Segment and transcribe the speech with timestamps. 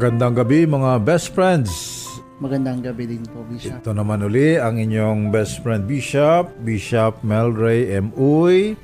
[0.00, 1.72] Magandang gabi mga best friends.
[2.40, 3.84] Magandang gabi din po, Bishop.
[3.84, 8.08] Ito naman uli ang inyong best friend Bishop, Bishop Melray M.
[8.16, 8.80] Uy,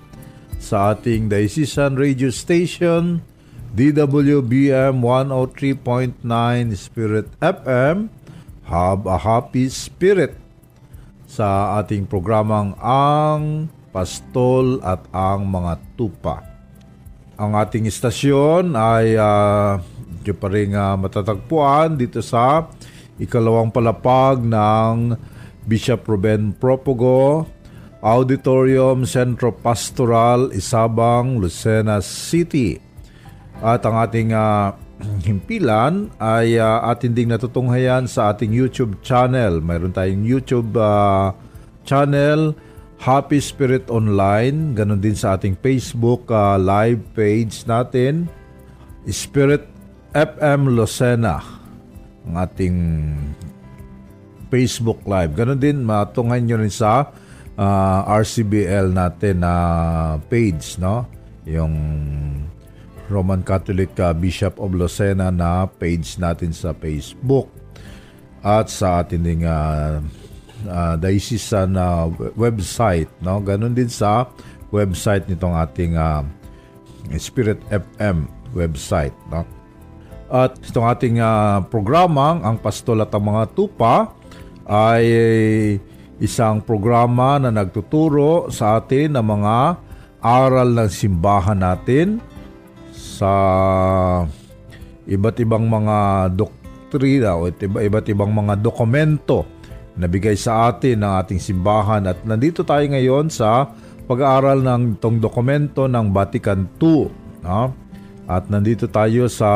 [0.61, 3.25] sa ating Diocesan Radio Station,
[3.73, 6.21] DWBM 103.9
[6.77, 8.13] Spirit FM,
[8.69, 10.37] Have a Happy Spirit,
[11.25, 16.45] sa ating programang Ang Pastol at Ang Mga Tupa.
[17.41, 19.96] Ang ating istasyon ay uh,
[20.33, 22.67] pa rin uh, matatagpuan dito sa
[23.21, 25.15] ikalawang palapag ng
[25.67, 27.47] Bishop Ruben Propogo,
[28.01, 32.79] Auditorium Centro Pastoral, Isabang, Lucena City.
[33.59, 34.79] At ang ating uh,
[35.27, 39.59] himpilan ay uh, atin ding natutunghayan sa ating YouTube channel.
[39.59, 41.35] Mayroon tayong YouTube uh,
[41.83, 42.55] channel,
[43.03, 44.73] Happy Spirit Online.
[44.77, 48.31] Ganon din sa ating Facebook uh, live page natin,
[49.11, 49.76] Spirit
[50.17, 51.45] FM Lucena
[52.25, 52.77] ang ating
[54.49, 55.37] Facebook Live.
[55.37, 57.13] Ganon din, matunghan nyo rin sa
[57.53, 61.05] uh, ah, RCBL natin na uh, page, no?
[61.45, 61.77] Yung
[63.13, 67.53] Roman Catholic uh, Bishop of Lucena na page natin sa Facebook
[68.41, 70.01] at sa ating ding uh,
[70.65, 74.27] uh, diocesan uh, website no ganun din sa
[74.75, 76.23] website nitong ating uh,
[77.15, 79.56] Spirit FM website no
[80.27, 84.11] at itong ating uh, programang Ang Pastol at ang Mga Tupa
[84.67, 85.07] ay
[86.19, 89.57] isang programa na nagtuturo sa atin ng mga
[90.25, 92.19] aral ng simbahan natin
[92.91, 93.33] sa
[95.07, 99.47] iba't ibang mga doktrina o iba, iba't ibang mga dokumento
[99.97, 103.71] na bigay sa atin ng ating simbahan at nandito tayo ngayon sa
[104.07, 107.09] pag-aaral ng itong dokumento ng Vatican II.
[107.47, 107.86] No?
[108.27, 109.51] At nandito tayo sa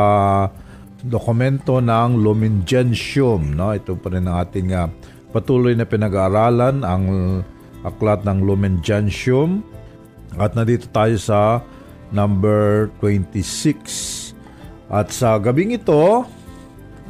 [1.02, 3.54] dokumento ng Lumen Gentium.
[3.54, 3.74] No?
[3.74, 4.86] Ito pa rin ang ating uh,
[5.34, 7.04] patuloy na pinag-aaralan, ang
[7.82, 9.66] aklat ng Lumen Gentium.
[10.38, 11.66] At nandito tayo sa
[12.14, 14.34] number 26.
[14.90, 16.26] At sa gabing ito,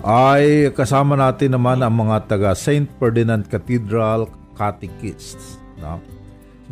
[0.01, 2.89] ay kasama natin naman ang mga taga St.
[2.97, 5.61] Ferdinand Cathedral Catechists.
[5.77, 6.01] No?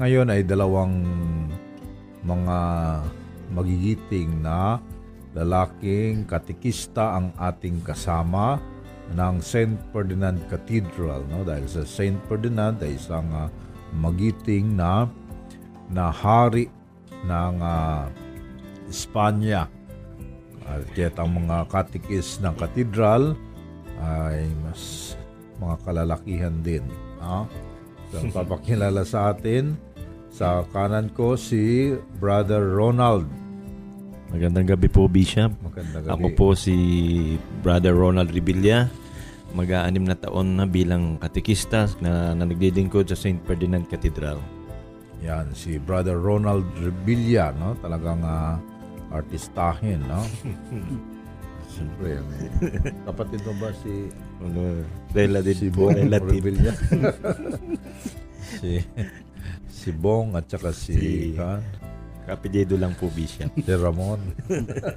[0.01, 0.95] Ngayon ay dalawang
[2.25, 2.59] mga
[3.53, 4.81] magigiting na
[5.37, 8.59] lalaking katikista ang ating kasama
[9.13, 9.77] ng St.
[9.93, 12.19] Ferdinand Cathedral no dahil sa St.
[12.29, 13.49] Ferdinand ay isang uh,
[13.97, 15.09] magiting na
[15.89, 16.69] na hari
[17.25, 18.05] ng uh,
[18.89, 19.69] Espanya
[20.69, 23.33] at kaya ang mga katikis ng katedral
[24.05, 25.17] ay mas
[25.57, 26.85] mga kalalakihan din
[27.21, 27.49] no?
[28.13, 29.77] so, papakilala sa atin
[30.39, 31.91] sa kanan ko si
[32.23, 33.27] Brother Ronald
[34.29, 35.57] Magandang gabi po, Bishop.
[35.65, 36.13] Magandang gabi.
[36.13, 36.77] Ako po si
[37.65, 38.85] Brother Ronald Ribilla.
[39.57, 43.41] Mag-aanim na taon na bilang katikista na, na nagdilingkod sa St.
[43.49, 44.37] Ferdinand Cathedral.
[45.25, 47.73] Yan, si Brother Ronald Ribilla, no?
[47.81, 48.61] Talagang uh,
[49.09, 50.21] artistahin, no?
[51.73, 52.33] Siyempre, ano,
[53.09, 54.13] kapatid mo ba si...
[54.45, 54.85] Ano,
[55.17, 55.97] relative si Bong.
[56.05, 56.77] Ribilla?
[58.61, 58.85] si,
[59.69, 60.97] si Bong at saka si...
[60.97, 61.61] si ha?
[62.29, 63.49] Kapilyedo lang po, Bishop.
[63.65, 64.21] Si Ramon.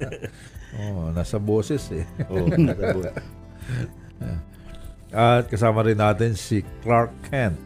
[0.76, 2.04] oh, nasa boses eh.
[2.28, 3.16] Oo, oh, nasa boses.
[5.12, 7.60] At kasama rin natin si Clark Kent.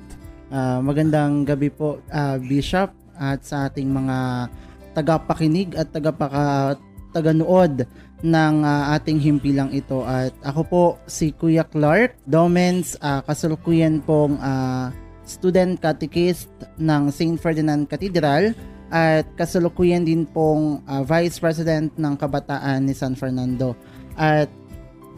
[0.50, 4.50] Uh, magandang gabi po, uh, Bishop, at sa ating mga
[4.94, 6.74] tagapakinig at tagapaka
[7.14, 7.86] taganood
[8.24, 10.02] ng uh, ating himpilang ito.
[10.02, 14.90] At ako po si Kuya Clark Domens, uh, kasalukuyan pong uh,
[15.26, 16.48] student catechist
[16.78, 17.36] ng St.
[17.36, 18.54] Ferdinand Cathedral
[18.88, 23.74] at kasalukuyan din pong uh, Vice President ng Kabataan ni San Fernando.
[24.14, 24.46] At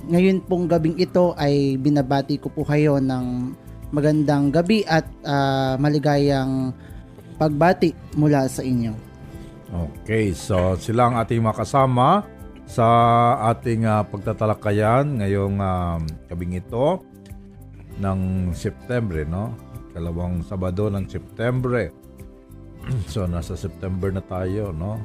[0.08, 3.52] ngayon pong gabing ito ay binabati ko po kayo ng
[3.92, 6.72] magandang gabi at uh, maligayang
[7.36, 8.93] pagbati mula sa inyo.
[9.69, 12.25] Okay, so sila ang ating makasama
[12.64, 12.84] sa
[13.52, 17.05] ating uh, pagtatalakayan ngayong uh, gabing ito
[18.00, 19.52] ng September, no?
[19.98, 21.90] Kalawang Sabado ng September
[23.12, 24.96] so nasa September na tayo, no?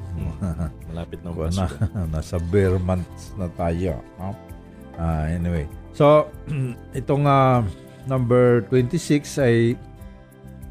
[0.94, 1.66] Malapit na ba na,
[2.14, 4.38] nasa bear months na tayo, no?
[4.94, 6.30] Uh, anyway, so
[7.00, 7.66] itong uh,
[8.06, 9.74] number 26 ay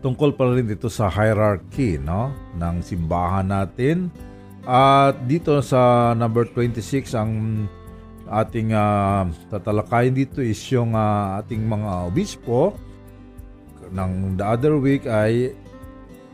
[0.02, 2.30] tungkol pa rin dito sa hierarchy, no?
[2.58, 4.10] ng simbahan natin.
[4.62, 7.30] At dito sa number 26 ang
[8.30, 12.78] ating uh, tatalakayin dito is yung uh, ating mga obispo
[13.93, 15.53] ng the other week ay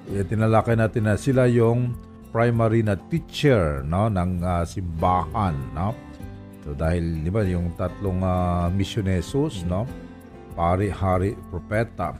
[0.08, 1.92] eh, tinalakay natin na sila yung
[2.32, 5.92] primary na teacher no ng uh, simbahan no
[6.68, 9.88] So dahil di ba yung tatlong uh, misyonesos, no?
[10.52, 12.12] Pari, hari, propeta.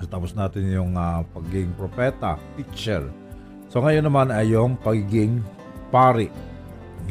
[0.00, 3.04] So, tapos natin yung uh, pagiging propeta, teacher.
[3.68, 5.44] So ngayon naman ay yung pagiging
[5.92, 6.32] pari.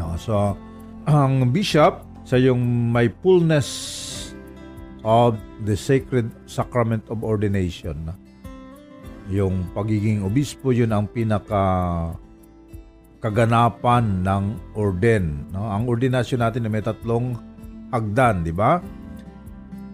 [0.01, 0.17] No?
[0.17, 0.57] So
[1.05, 3.69] ang bishop sa yung may fullness
[5.05, 5.37] of
[5.69, 8.09] the sacred sacrament of ordination.
[9.29, 11.61] Yung pagiging obispo yun ang pinaka
[13.21, 14.43] kaganapan ng
[14.73, 15.45] orden.
[15.53, 15.69] No?
[15.69, 17.37] Ang ordinasyon natin ay may tatlong
[17.93, 18.81] hagdan, di ba?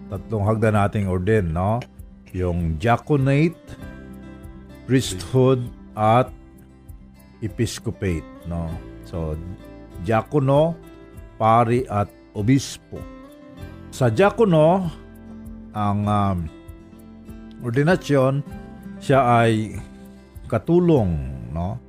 [0.08, 1.80] Tatlong hagdan nating orden, no?
[2.32, 3.60] Yung diaconate,
[4.88, 6.32] priesthood, at
[7.44, 8.68] episcopate, no?
[9.04, 9.36] So,
[10.04, 10.76] diakono,
[11.36, 13.00] pari, at obispo.
[13.92, 14.88] Sa diakono,
[15.72, 16.38] ang um,
[17.64, 18.44] ordinasyon,
[19.02, 19.76] siya ay
[20.46, 21.10] katulong,
[21.50, 21.80] no?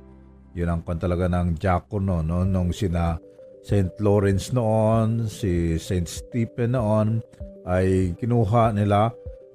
[0.54, 2.46] Yun ang kwan talaga ng diakono, no?
[2.46, 3.18] Nung sina
[3.64, 3.96] St.
[4.00, 6.04] Lawrence noon, si St.
[6.04, 7.24] Stephen noon,
[7.64, 9.08] ay kinuha nila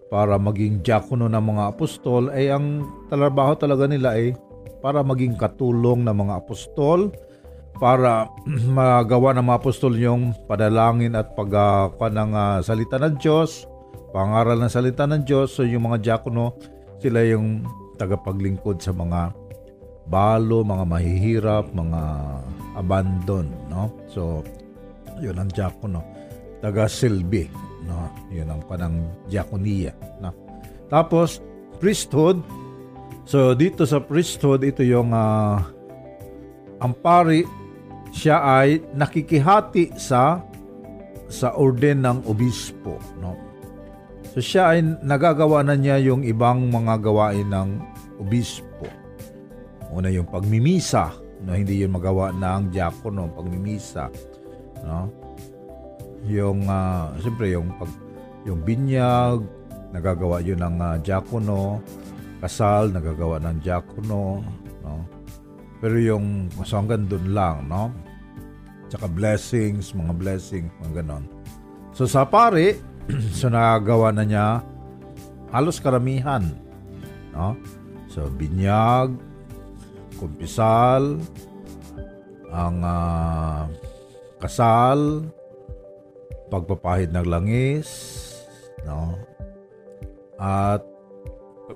[0.09, 4.33] para maging diakono ng mga apostol, ay ang trabaho talaga nila ay
[4.81, 7.13] para maging katulong ng mga apostol,
[7.77, 8.27] para
[8.77, 13.69] magawa ng mga apostol yung padalangin at pagkuha ng uh, salita ng Diyos,
[14.09, 15.53] pangaral ng salita ng Diyos.
[15.53, 16.57] So yung mga diakono,
[16.99, 17.63] sila yung
[17.99, 19.35] tagapaglingkod sa mga
[20.09, 22.01] balo, mga mahihirap, mga
[22.79, 23.93] abandon, no?
[24.09, 24.41] So,
[25.21, 26.01] yun ang diakono.
[26.63, 27.45] Taga silbi,
[27.85, 28.09] no?
[28.33, 30.33] Yun ang panang diakonia, no?
[30.89, 31.43] Tapos,
[31.77, 32.41] priesthood.
[33.29, 35.61] So, dito sa priesthood, ito yung uh,
[36.81, 37.45] ang pari,
[38.09, 40.41] siya ay nakikihati sa
[41.29, 43.37] sa orden ng obispo, no?
[44.29, 47.69] So siya ay nagagawa na niya yung ibang mga gawain ng
[48.21, 48.85] obispo.
[49.89, 51.09] Una yung pagmimisa,
[51.41, 54.05] no, hindi yun magawa ng diakono, pagmimisa,
[54.85, 55.09] no?
[56.29, 57.89] Yung uh, siyempre yung pag
[58.45, 59.41] yung binyag,
[59.89, 61.81] nagagawa yun ng uh, diakono,
[62.37, 64.45] kasal nagagawa ng diakono,
[64.85, 64.93] no?
[65.81, 67.89] Pero yung so hanggang doon lang, no?
[68.93, 71.25] Tsaka blessings, mga blessings, mga ganon.
[71.97, 72.77] So sa pare,
[73.37, 74.47] so nagagawa na niya
[75.49, 76.45] halos karamihan,
[77.33, 77.57] no?
[78.09, 79.17] So binyag,
[80.17, 81.17] kumpisal,
[82.49, 83.65] ang uh,
[84.41, 85.25] kasal,
[86.49, 87.89] pagpapahid ng langis,
[88.85, 89.13] no?
[90.37, 90.81] At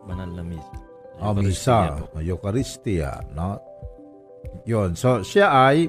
[0.03, 0.75] banal na misa.
[1.21, 1.79] Oh, misa,
[2.19, 3.61] Eucharistia, no?
[4.65, 4.97] Yon.
[4.97, 5.87] So siya ay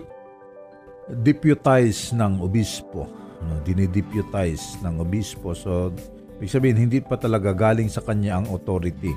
[1.08, 3.23] deputize ng obispo.
[3.44, 5.52] No, dinideputize ng obispo.
[5.52, 5.92] So,
[6.40, 9.12] ibig sabihin, hindi pa talaga galing sa kanya ang authority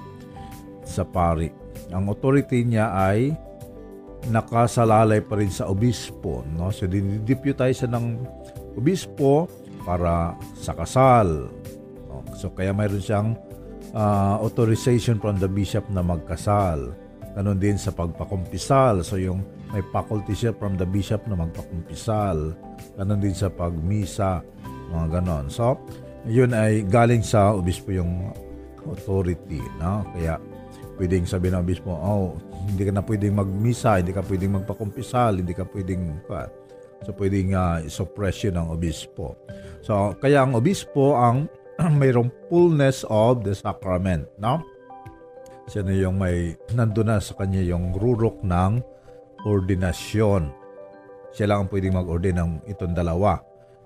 [0.84, 1.52] sa pari.
[1.92, 3.32] Ang authority niya ay
[4.28, 6.44] nakasalalay pa rin sa obispo.
[6.56, 6.72] No?
[6.72, 8.06] So, dinideputize ng
[8.76, 9.48] obispo
[9.88, 11.48] para sa kasal.
[12.12, 12.24] No?
[12.36, 13.40] So, kaya mayroon siyang
[13.96, 16.92] uh, authorization from the bishop na magkasal.
[17.38, 19.06] Ganon din sa pagpakumpisal.
[19.06, 22.58] So, yung may faculty siya from the bishop na magpakumpisal.
[22.98, 24.42] Ganon din sa pagmisa,
[24.90, 25.46] mga ganon.
[25.54, 25.78] So,
[26.26, 28.34] yun ay galing sa obispo yung
[28.90, 29.62] authority.
[29.78, 30.02] No?
[30.18, 30.42] Kaya,
[30.98, 32.34] pwedeng sabihin ng obispo, oh,
[32.66, 36.50] hindi ka na pwedeng magmisa, hindi ka pwedeng magpakumpisal, hindi ka pwedeng, pa.
[37.06, 39.38] so pwedeng uh, suppress yun ng obispo.
[39.86, 41.46] So, kaya ang obispo ang
[42.02, 44.66] mayroong fullness of the sacrament, no?
[45.68, 48.80] Siya na yung may, nandun na sa kanya yung rurok ng
[49.44, 50.48] ordinasyon.
[51.36, 53.36] Siya lang ang pwedeng mag-ordain ng itong dalawa,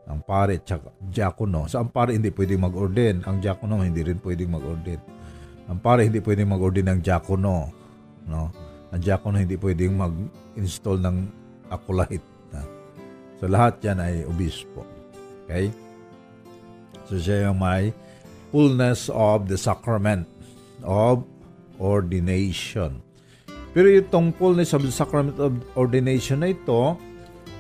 [0.05, 0.77] ang pare at
[1.09, 1.65] diakono.
[1.65, 5.01] So, ang pare hindi pwedeng mag-ordain, ang diakono hindi rin pwedeng mag-ordain.
[5.69, 7.55] Ang pare hindi pwedeng mag-ordain ng diakono,
[8.29, 8.41] no?
[8.91, 11.17] Ang diakono hindi pwedeng mag-install ng.
[12.51, 12.61] Na.
[13.39, 14.83] So, lahat yan ay obispo.
[15.47, 15.71] Okay?
[17.07, 17.95] So, siya yung may
[18.51, 20.27] fullness of the sacrament
[20.83, 21.23] of
[21.81, 23.01] ordination.
[23.73, 26.93] Pero itong fullness of the sacrament of ordination na ito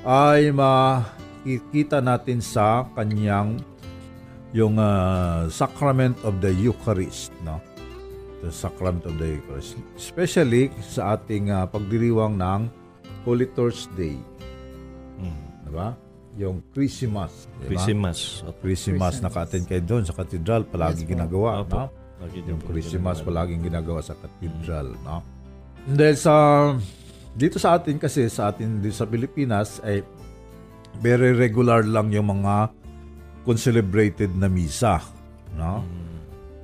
[0.05, 3.57] ay makikita natin sa kanyang
[4.51, 7.63] yung uh, sacrament of the Eucharist, no?
[8.43, 9.79] The sacrament of the Eucharist.
[9.95, 12.67] Especially sa ating uh, pagdiriwang ng
[13.23, 14.19] Holy Thursday.
[15.15, 15.95] Hmm, diba?
[16.35, 17.47] Yung Christmas.
[17.63, 17.79] Diba?
[17.79, 18.43] Christmas.
[18.43, 18.59] Christmas.
[18.59, 19.13] Christmas.
[19.23, 20.67] Naka-attend kayo doon sa cathedral.
[20.67, 21.63] Palagi yes, ginagawa.
[21.63, 22.00] No?
[22.29, 24.93] Yung Christmas palaging ginagawa sa cathedral.
[25.01, 25.25] No?
[25.89, 26.33] Dahil sa
[27.31, 30.03] dito sa atin kasi sa atin dito sa Pilipinas ay
[30.99, 32.69] very regular lang yung mga
[33.47, 35.01] concelebrated na misa,
[35.57, 35.81] no?
[35.81, 36.19] Mm.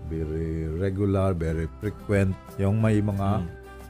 [0.08, 3.48] Very regular, very frequent yung may mga mm.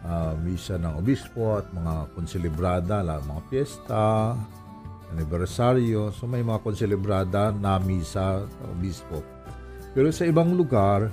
[0.07, 4.33] uh, misa ng obispo at mga konselebrada, la, mga piyesta,
[5.11, 6.13] anibersaryo.
[6.15, 9.19] So may mga konselebrada na misa sa obispo.
[9.91, 11.09] Pero sa ibang lugar,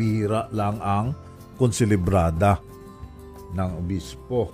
[0.00, 1.12] bihira lang ang
[1.60, 2.56] konselebrada
[3.52, 4.48] ng obispo.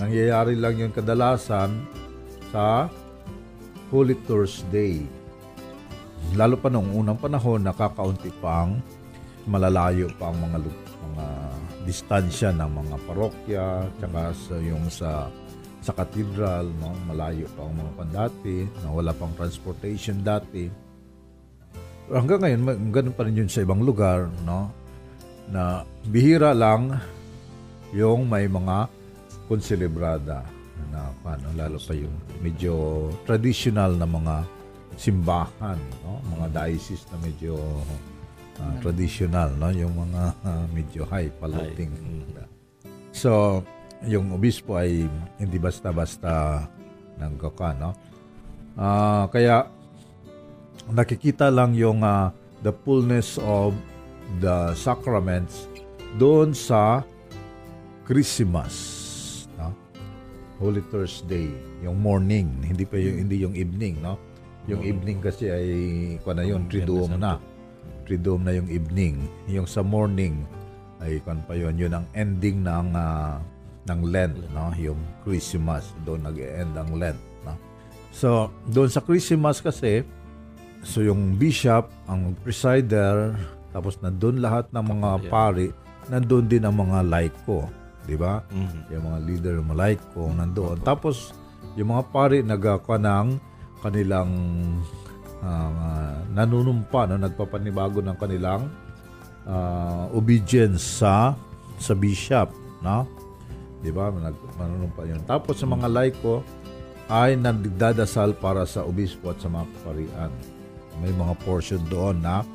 [0.00, 1.84] Nangyayari lang yun kadalasan
[2.48, 2.88] sa
[3.92, 5.04] Holy Thursday.
[6.32, 8.80] Lalo pa noong unang panahon, nakakaunti pang
[9.44, 10.58] malalayo pa ang mga
[11.12, 11.26] mga
[11.84, 13.66] distansya ng mga parokya,
[14.00, 15.28] tsaka sa yung sa
[15.82, 20.70] sa katedral, no, malayo pa ang mga pandati, na wala pang transportation dati.
[22.12, 24.68] Hanggang ngayon, ganun pa rin yun sa ibang lugar, no,
[25.48, 26.92] na bihira lang
[27.96, 28.88] yung may mga
[29.48, 30.44] konselebrada
[30.92, 32.12] na ano, lalo pa yung
[32.44, 34.44] medyo traditional na mga
[35.00, 37.56] simbahan, no, mga diocese na medyo
[38.60, 41.92] ah, traditional, no, yung mga ah, medyo high paluting.
[43.12, 43.64] So,
[44.04, 45.08] yung obispo ay
[45.40, 46.64] hindi basta-basta
[47.16, 47.90] ng kaka, no?
[48.76, 49.68] Ah, kaya
[50.92, 52.30] nakikita lang yung ah,
[52.60, 53.74] the fullness of
[54.38, 55.66] the sacraments
[56.20, 57.02] doon sa
[58.04, 58.74] Christmas,
[59.56, 59.72] no?
[60.60, 61.48] Holy Thursday,
[61.80, 64.20] yung morning, hindi pa yung hindi yung evening, no?
[64.70, 65.68] Yung evening kasi ay
[66.22, 67.40] kuan na yun, triduum na.
[68.06, 69.26] Triduum na yung evening.
[69.50, 70.46] Yung sa morning
[71.02, 73.42] ay kuan pa yun, yun ang ending ng ah,
[73.90, 74.70] ng Lent, no?
[74.78, 77.58] Yung Christmas, doon nag-end ang Lent, no?
[78.12, 80.06] So, doon sa Christmas kasi,
[80.82, 83.38] so yung bishop, ang presider,
[83.72, 85.30] tapos nandun lahat ng mga Yeah.
[85.30, 85.68] pari,
[86.10, 87.70] nandun din ang mga laiko,
[88.04, 88.42] di ba?
[88.50, 88.80] Mhm.
[88.92, 90.78] Yung mga leader ng laiko nandoon.
[90.82, 91.32] Tapos,
[91.78, 93.26] yung mga pari nagkaka ng
[93.80, 94.30] kanilang
[95.42, 97.18] ah, nanunumpa, no?
[97.18, 98.70] nagpapanibago ng kanilang
[99.42, 101.34] ah, obedience sa
[101.82, 103.10] sa bishop, no?
[103.82, 104.14] 'Di ba?
[104.14, 105.18] Nag manunumpa 'yun.
[105.26, 106.46] Tapos sa mga laiko
[107.10, 110.30] ay nagdadasal para sa obispo at sa mga kaparian.
[111.02, 112.46] May mga portion doon na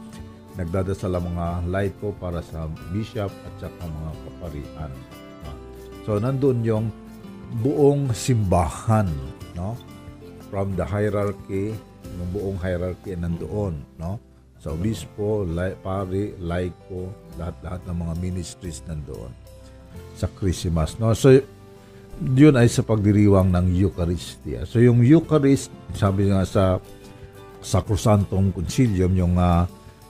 [0.56, 4.92] nagdadasal ang mga laiko para sa bishop at saka mga kaparian.
[6.08, 6.88] So nandun yung
[7.60, 9.12] buong simbahan,
[9.54, 9.75] no?
[10.48, 11.75] From the hierarchy,
[12.08, 14.16] yung buong hierarchy nandoon, no?
[14.58, 19.30] Sa obispo, lay, pari, laiko, lahat-lahat ng mga ministries nandoon
[20.18, 21.12] sa Christmas, no?
[21.12, 21.36] So
[22.18, 24.66] yun ay sa pagdiriwang ng Eucharistia.
[24.66, 26.82] So yung Eucharist, sabi nga sa
[27.59, 29.65] Sacrosantong Concilium, yung ah,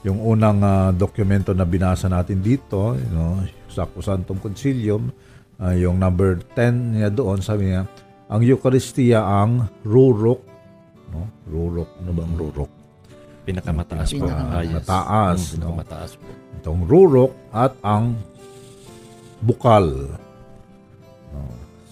[0.05, 5.09] yung unang ah, dokumento na binasa natin dito, you know, Sacrosantong Concilium,
[5.57, 7.87] ah, yung number 10 niya doon, sabi niya,
[8.27, 10.43] ang Eucharistia ang rurok,
[11.15, 11.27] no?
[11.47, 12.71] Rurok, ano ba ang rurok?
[13.47, 14.27] Pinakamataas po.
[14.27, 14.67] Pinakamataas.
[14.67, 14.75] Yes.
[14.75, 15.55] Mataas, Mm, no?
[15.55, 16.29] Pinakamataas po.
[16.59, 18.05] Itong rurok at ang
[19.39, 19.87] bukal.
[21.31, 21.39] No.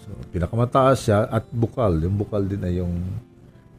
[0.04, 1.96] So, pinakamataas siya at bukal.
[2.04, 3.00] Yung bukal din ay yung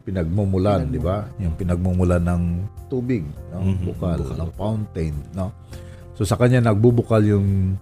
[0.07, 1.27] pinagmumulan, di ba?
[1.43, 2.43] Yung pinagmumulan ng
[2.87, 3.59] tubig, no?
[3.59, 4.39] Mhm, bukal, bukal.
[4.39, 5.51] ng fountain, no?
[6.15, 7.75] So sa kanya nagbubukal yung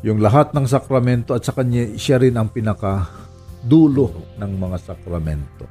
[0.00, 3.04] yung lahat ng sakramento at sa kanya siya rin ang pinaka
[3.60, 5.68] dulo ng mga sakramento.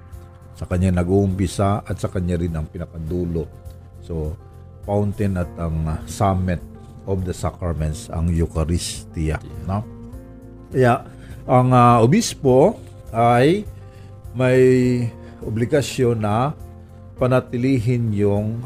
[0.55, 3.49] Sa kanya nag-uumpisa at sa kanya rin ang pinakadulo.
[4.05, 4.37] So
[4.85, 6.61] fountain at ang uh, summit
[7.09, 9.81] of the sacraments ang Eucharistia, no?
[10.69, 11.01] Kaya
[11.49, 12.77] ang uh, obispo
[13.13, 13.65] ay
[14.35, 14.61] may
[15.45, 16.51] obligasyon na
[17.15, 18.59] panatilihin yung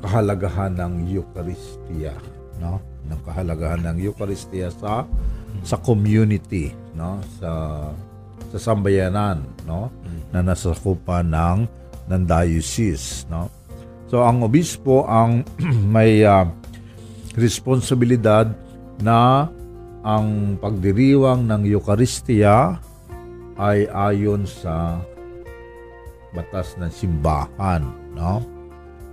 [0.00, 2.16] kahalagahan ng Eucharistia,
[2.56, 2.80] no?
[3.04, 5.04] Ng kahalagahan ng Eucharistia sa
[5.60, 7.20] sa community, no?
[7.36, 7.50] Sa
[8.50, 9.92] sa sambayanan, no?
[10.32, 11.58] Na nasakupan ng
[12.08, 13.52] ng diocese, no?
[14.08, 15.44] So ang obispo ang
[15.94, 16.48] may ah,
[17.36, 18.48] responsibilidad
[18.98, 19.46] na
[20.00, 22.80] ang pagdiriwang ng Eucharistia
[23.60, 25.04] ay ayon sa
[26.30, 27.82] batas ng simbahan,
[28.14, 28.44] no?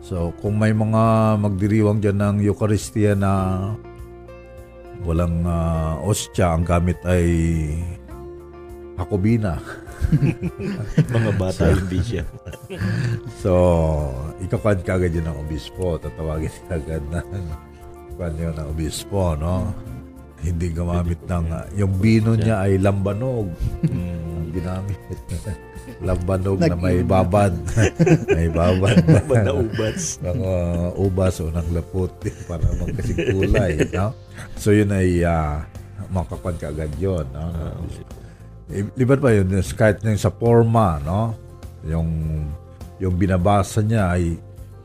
[0.07, 3.33] So, kung may mga magdiriwang dyan ng Eucharistia na
[5.03, 7.27] walang ah, ostya, ang gamit ay
[8.97, 9.61] hakobina.
[11.13, 12.23] Mga bata yung bisya.
[13.43, 13.53] So,
[14.45, 15.99] ikakuan ka agad yun ng obispo.
[16.01, 17.21] Tatawagin ka agad na
[18.17, 19.69] kuan yun ng obispo, no?
[20.41, 21.45] Hindi gumamit ng...
[21.53, 23.49] ah, yung bino niya ay lambanog.
[23.85, 24.97] Ang ginamit.
[26.01, 27.53] lambanog na may babad.
[28.37, 29.01] may babad.
[29.25, 30.21] Ba't na ubas?
[30.21, 32.11] ng uh, ubas o ng lapot
[32.45, 33.73] para magkasing kulay.
[33.89, 34.13] no?
[34.57, 35.65] So, yun ay uh,
[36.13, 37.25] makakuan ka agad yun.
[37.33, 37.49] No?
[38.69, 41.33] I- Libat pa yun, kahit yung sa forma, no?
[41.87, 42.09] Yung,
[42.99, 44.35] yung binabasa niya ay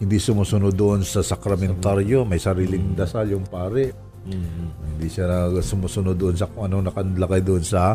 [0.03, 3.95] hindi sumusunod doon sa sakramentaryo, may sariling dasal yung pare.
[4.27, 4.67] Mhm.
[4.99, 7.95] Hindi siya sumusunod doon sa kung ano nakanlakay doon sa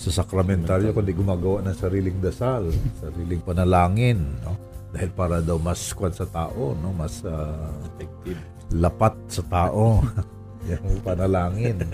[0.00, 2.72] sa sakramentaryo kundi gumagawa ng sariling dasal,
[3.04, 4.56] sariling panalangin, no?
[4.96, 6.96] Dahil para daw mas kwan sa tao, no?
[6.96, 7.68] Mas ah,
[8.00, 8.40] Effective.
[8.72, 10.00] lapat sa tao.
[10.72, 11.84] yung panalangin.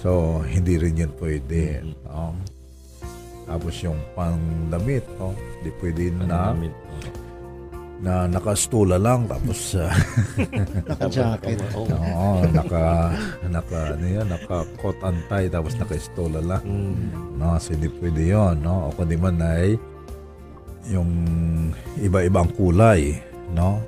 [0.00, 1.84] So, hindi rin yun pwede.
[2.08, 2.32] No?
[3.44, 5.36] Tapos yung pangdamit, no?
[5.36, 6.24] Hindi pwede na,
[6.56, 6.74] Panamit.
[8.02, 9.30] Na nakastula lang.
[9.30, 9.94] Tapos, ah,
[10.90, 11.62] Naka-jacket.
[11.78, 12.42] Oo.
[12.50, 13.14] naka,
[13.46, 16.62] naka, ano yan, naka coat and tie, tapos naka-stula lang.
[16.66, 17.38] Mm.
[17.38, 18.90] No, so hindi pwede yun, no?
[18.90, 19.78] O kundi man ay
[20.90, 21.10] yung
[22.02, 23.22] iba-ibang kulay,
[23.54, 23.78] no?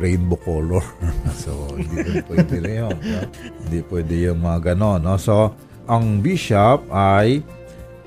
[0.00, 0.84] Rainbow color.
[1.44, 2.96] so, hindi pwede rin yun.
[2.96, 3.20] No?
[3.64, 5.20] Hindi pwede yung mga ganon, no?
[5.20, 5.52] So,
[5.88, 7.44] ang bishop ay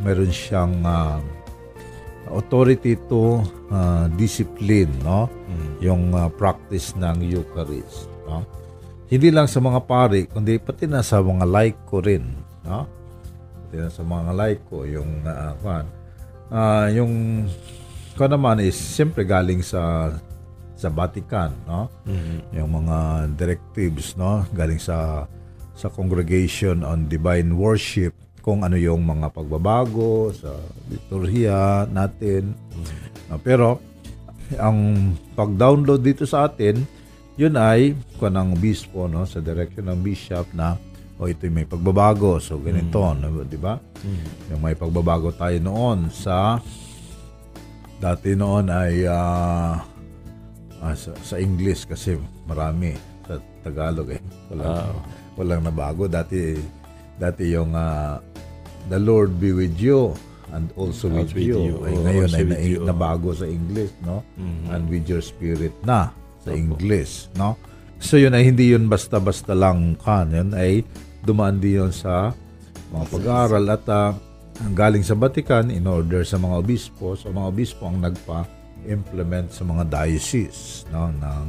[0.02, 1.22] meron siyang ah,
[2.34, 3.42] authority to
[3.74, 5.30] ah, discipline, no?
[5.50, 5.70] Mm.
[5.82, 8.46] Yung ah, practice ng Eucharist, no?
[9.10, 12.30] Hindi lang sa mga pari, kundi pati na sa mga laiko rin,
[12.62, 12.86] no?
[13.66, 15.82] Pati na sa mga laiko, yung uh,
[16.50, 17.46] ah yung
[18.14, 20.14] ko naman is siyempre galing sa
[20.78, 21.90] sa Vatican, no?
[22.06, 22.54] Mhm.
[22.54, 22.98] Yung mga
[23.34, 24.46] directives, no?
[24.54, 25.26] Galing sa
[25.74, 30.56] sa Congregation on Divine Worship kung ano yung mga pagbabago sa
[30.90, 32.56] liturhiya natin.
[33.30, 33.80] Ah, pero
[34.58, 36.82] ang pag-download dito sa atin,
[37.40, 40.76] yun ay kung ng bispo no sa direction ng bishop na
[41.20, 42.40] o ito may pagbabago.
[42.40, 43.80] So ganito no, di ba?
[44.52, 46.60] Yung may pagbabago tayo noon sa
[48.00, 49.80] dati noon ay ah,
[50.80, 52.16] ah, sa, sa English kasi
[52.48, 52.96] marami
[53.28, 54.22] sa Tagalog eh.
[54.50, 54.96] Walang,
[55.36, 56.08] walang nabago.
[56.08, 56.56] Dati
[57.20, 58.18] dati yung ah,
[58.88, 60.16] the Lord be with you
[60.50, 61.78] and also with, with you, you.
[61.86, 62.82] ay Oo, ngayon ay na, you.
[62.82, 64.66] nabago sa English no Mhm.
[64.74, 66.10] and with your spirit na
[66.42, 67.54] sa English, no?
[68.00, 70.82] So yun ay hindi yun basta-basta lang kan, yun ay
[71.22, 72.32] dumaan din yun sa
[72.90, 74.16] mga pag-aaral at ah,
[74.72, 79.84] galing sa Vatican in order sa mga obispo, so mga obispo ang nagpa-implement sa mga
[79.86, 81.44] diocese, no, ng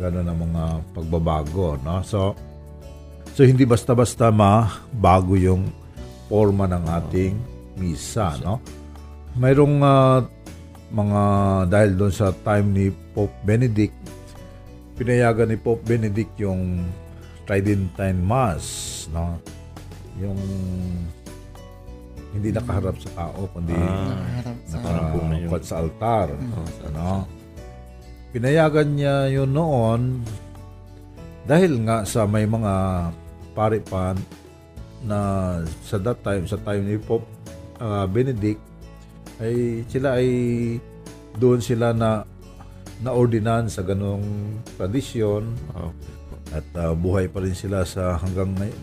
[0.00, 2.00] gano'n ng mga pagbabago, no?
[2.00, 2.32] So
[3.40, 5.72] so hindi basta-basta mabago yung
[6.28, 7.32] forma ng ating
[7.80, 8.60] misa, no?
[9.32, 10.20] Mayroong ah,
[10.92, 11.22] mga
[11.72, 13.96] dahil doon sa time ni Pope Benedict
[15.00, 16.84] pinayagan ni Pope Benedict yung
[17.48, 19.40] Tridentine Mass no?
[20.20, 20.36] Yung
[22.36, 27.24] hindi nakaharap sa tao kundi Nakaharap sa Nakaharap nakakuat sa altar Oo, sa- no?
[28.36, 30.20] Pinayagan niya yun noon
[31.48, 32.74] dahil nga sa may mga
[33.52, 34.16] paripan
[35.00, 35.18] na
[35.80, 37.24] sa that time sa time ni Pope
[37.80, 38.60] ah, Benedict
[39.40, 40.28] ay sila ay
[41.40, 42.26] doon sila na
[43.00, 44.24] naordinan sa ganong
[44.76, 45.48] tradisyon.
[45.72, 45.90] Oo.
[46.50, 48.74] at ah, buhay pa rin sila sa hanggang ngay-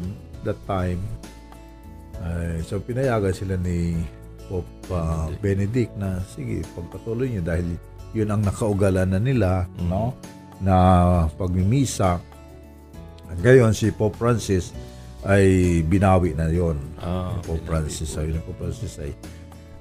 [0.47, 0.97] that time.
[2.17, 3.93] Ay so pinayagan sila ni
[4.49, 5.93] Pope ah, Benedict.
[5.99, 7.67] Na sige pagpatuloy niyo dahil
[8.15, 10.15] yun ang nakaugalan na nila no?
[10.57, 10.75] Na
[11.37, 12.17] pagmimisa
[13.43, 14.71] ngayon si Pope Francis
[15.27, 19.11] ay binawi na yon Ah, Pope Francis sabi ng Pope Francis ay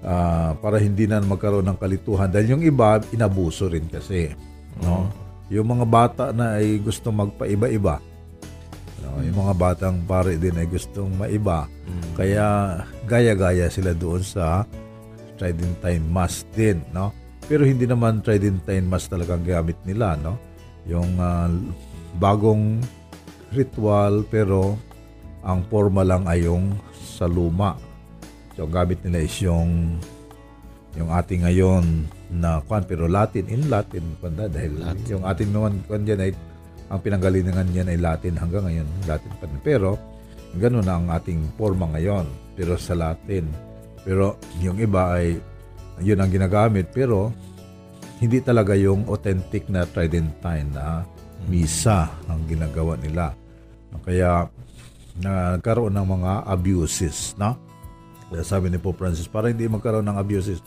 [0.03, 2.31] ah, para hindi na magkaroon ng kalituhan.
[2.31, 4.35] Dahil yung iba inabuso rin kasi
[4.83, 5.09] no?
[5.47, 8.03] Yung mga bata na ay gusto magpaiba-iba
[9.07, 9.23] no?
[9.23, 11.71] yung mga batang pare din ay gustong maiba.
[12.19, 14.67] Kaya gaya-gaya sila doon sa
[15.37, 17.15] Tridentine Mass din no?
[17.47, 20.35] Pero hindi naman Tridentine Mass talagang gamit nila no?
[20.91, 21.47] Yung ah,
[22.19, 22.83] bagong
[23.55, 24.75] ritual pero
[25.47, 27.79] ang forma lang ay yung sa luma.
[28.59, 30.01] So ang gamit nila is yung
[30.97, 36.09] yung ating ngayon na kwan pero Latin in Latin panda dahil yung ating naman kwan
[36.09, 36.33] dyan ay
[36.89, 40.01] ang pinanggalingan niyan ay Latin hanggang ngayon Latin pa pero
[40.57, 42.25] ganun na ang ating forma ngayon
[42.57, 43.45] pero sa Latin.
[44.03, 45.37] Pero yung iba ay
[46.01, 47.31] yun ang ginagamit pero
[48.17, 51.05] hindi talaga yung authentic na Tridentine na
[51.47, 53.33] misa ang ginagawa nila
[54.05, 54.47] kaya
[55.17, 57.57] nagkaroon ng mga abuses no
[58.29, 60.61] kaya sabi ni Pope Francis para hindi magkaroon ng abuses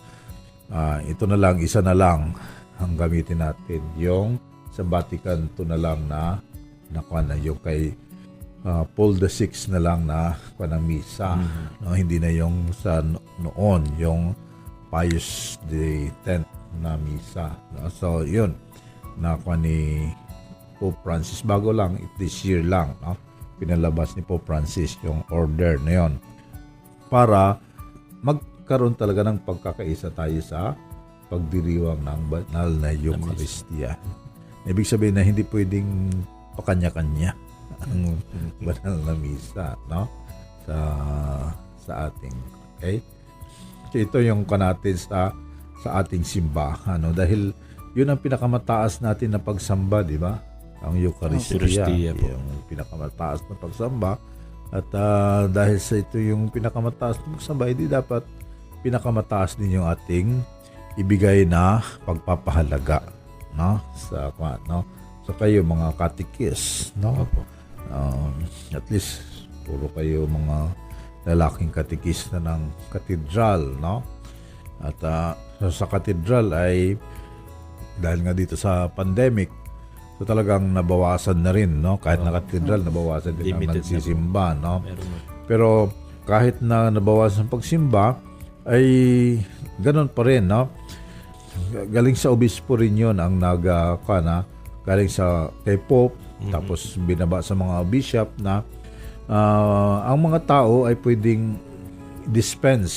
[0.69, 2.37] Ah, ito na lang, isa na lang
[2.77, 3.81] ang gamitin natin.
[3.97, 4.37] Yung
[4.69, 6.37] sa Vatican, ito na lang na
[6.93, 7.97] nakuha na yung kay
[8.61, 11.41] ah, Paul the Sixth na lang na kuha ng misa.
[11.81, 14.37] No, hindi na yung sa no- noon, yung
[14.93, 17.49] Pius the Tenth na misa.
[17.73, 17.89] No?
[17.89, 18.53] So, yun,
[19.17, 20.05] nakuha ni
[20.79, 21.43] Pope Francis.
[21.43, 23.19] Bago lang, this year lang, no?
[23.59, 26.13] pinalabas ni Pope Francis yung order na yun
[27.11, 27.59] para
[28.23, 30.73] magkaroon talaga ng pagkakaisa tayo sa
[31.27, 33.99] pagdiriwang ng banal na Eucharistia.
[34.63, 36.09] Ibig sabihin na hindi pwedeng
[36.55, 37.35] pakanya-kanya
[37.85, 38.17] ang
[38.63, 40.07] banal na misa, no?
[40.65, 40.77] Sa
[41.83, 42.33] sa ating
[42.79, 43.03] Okay?
[43.91, 45.35] So ito yung kanatin sa
[45.83, 47.51] sa ating simbahan no dahil
[47.91, 50.39] yun ang pinakamataas natin na pagsamba, di ba?
[50.79, 52.31] Ang Eucharistia, Eucharistia po.
[52.31, 54.11] yung pinakamataas na pagsamba.
[54.69, 58.23] At ah, dahil sa ito yung pinakamataas na pagsamba, hindi dapat
[58.79, 60.39] pinakamataas din yung ating
[60.95, 63.03] ibigay na pagpapahalaga
[63.55, 64.87] no sa kwa- no
[65.27, 67.43] so kayo mga katikis no Opo.
[67.89, 69.25] Um, at least
[69.65, 70.69] puro kayo mga
[71.27, 74.05] lalaking katikista ng katedral, no?
[74.79, 74.97] At
[75.59, 76.95] so sa katedral ay
[77.99, 79.51] dahil nga dito sa pandemic,
[80.19, 81.95] so talagang nabawasan na rin, no?
[81.95, 84.83] Kahit na katedral, nabawasan din ang Limited na nagsisimba, no?
[85.47, 85.87] Pero
[86.27, 88.19] kahit na nabawasan ang pagsimba,
[88.67, 88.85] ay
[89.79, 90.67] ganun pa rin, no?
[91.71, 94.43] Galing sa obispo rin yun ang nag, uh, na,
[94.83, 98.63] galing sa kay Pope, tapos binaba sa mga bishop na
[99.27, 101.59] ah, ang mga tao ay pwedeng
[102.23, 102.95] dispense,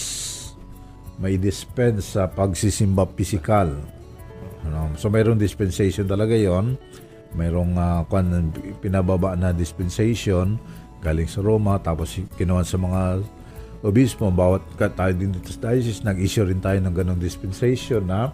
[1.18, 3.74] may dispense sa pagsisimba physical.
[4.62, 6.78] Ano, so mayroong dispensation talaga yon
[7.32, 8.04] mayroong uh,
[8.78, 10.56] pinababa na dispensation
[11.02, 13.24] galing sa Roma tapos kinuha sa mga
[13.82, 18.30] obispo bawat ka tayo din dito sa diocese nag-issue rin tayo ng ganong dispensation na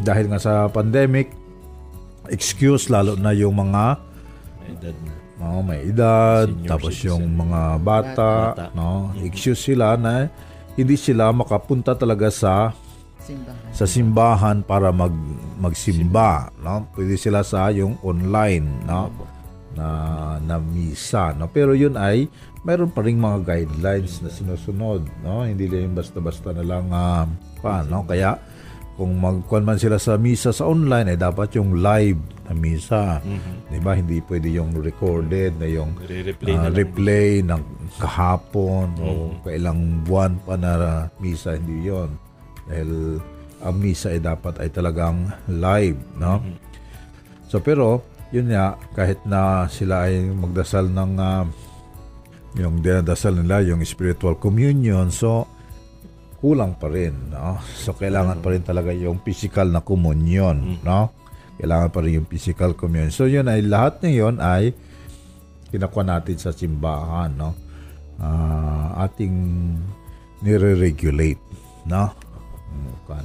[0.00, 1.34] dahil nga sa pandemic
[2.30, 3.98] excuse lalo na yung mga
[4.62, 5.12] May edad na.
[5.40, 7.08] mga may edad Senior tapos citizen.
[7.10, 8.64] yung mga bata, Bata.
[8.76, 10.30] no excuse sila na
[10.78, 12.70] hindi sila makapunta talaga sa
[13.20, 13.70] Simbahan.
[13.70, 15.12] sa simbahan para mag
[15.56, 16.88] magsimba no?
[16.90, 19.12] Pwede sila sa yung online no?
[19.72, 19.86] Na
[20.38, 21.46] na misa no?
[21.46, 22.26] Pero yun ay
[22.60, 25.44] mayroon pa ring mga guidelines na sinusunod no?
[25.44, 27.28] Hindi lang basta-basta na lang ah,
[27.58, 28.02] pa no?
[28.02, 28.34] Kaya
[28.96, 33.22] kung magkuan man sila sa misa sa online ay dapat yung live na misa.
[33.22, 33.70] Mhm.
[33.70, 33.94] di ba?
[33.94, 36.76] Hindi pwede yung recorded na yung Re-replay ah, na lang.
[36.76, 37.62] replay ng
[37.96, 39.34] kahapon o Mhm.
[39.40, 40.72] kailang buwan pa na
[41.16, 41.54] misa.
[41.54, 42.10] Hindi yon
[42.70, 43.18] dahil
[43.60, 46.40] ang misa ay dapat ay talagang live no?
[47.50, 51.44] So pero yun nga kahit na sila ay magdasal ng ah,
[52.54, 55.50] yung dinadasal nila yung spiritual communion so
[56.40, 57.60] kulang pa rin no?
[57.74, 61.12] So kailangan pa rin talaga yung physical na communion no?
[61.60, 63.12] Kailangan pa rin yung physical communion.
[63.12, 64.72] So yun ay lahat ng yun ay
[65.68, 67.52] kinakuha natin sa simbahan no?
[68.16, 69.36] Ah, ating
[70.40, 71.40] nire-regulate
[71.84, 72.29] no
[73.08, 73.24] kan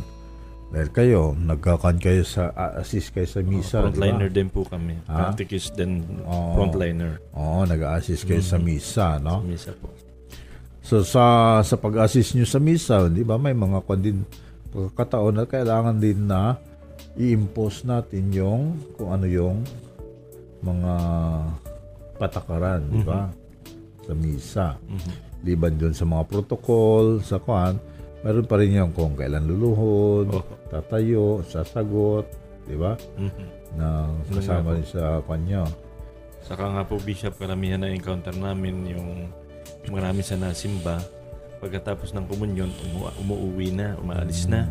[0.75, 3.93] dahil kayo nagkakan kayo sa ah, assist kayo sa misa ba?
[3.93, 4.97] Frontliner din po kami.
[5.08, 5.31] Ha?
[5.31, 6.58] Practicus din Oo.
[6.58, 7.21] frontliner.
[7.38, 9.39] Oo, nag-assist kayo sa misa, no?
[9.39, 9.88] Sa misa po.
[10.86, 11.23] So sa
[11.62, 14.25] sa pag-assist nyo sa misa, di ba may mga kwan din
[14.73, 16.60] pagkakataon na kailangan din na
[17.15, 19.63] i-impose natin yung kung ano yung
[20.60, 20.93] mga
[22.19, 23.31] patakaran, di ba?
[24.03, 24.67] Sa misa.
[24.81, 25.12] Mhm.
[25.45, 27.77] Liban doon sa mga protocol, sa kwan,
[28.25, 30.41] meron pa rin yung kung kailan luluhod, Oo.
[30.73, 32.25] tatayo, sasagot,
[32.65, 32.97] di ba?
[33.21, 33.45] Mhm.
[33.77, 35.69] Na kasama rin sa kanya.
[36.41, 39.29] Saka nga po, Bishop, karamihan na encounter namin yung
[39.93, 41.01] marami sa nasimba.
[41.61, 44.69] Pagkatapos ng komunyon, umu- umuwi na, umaalis na.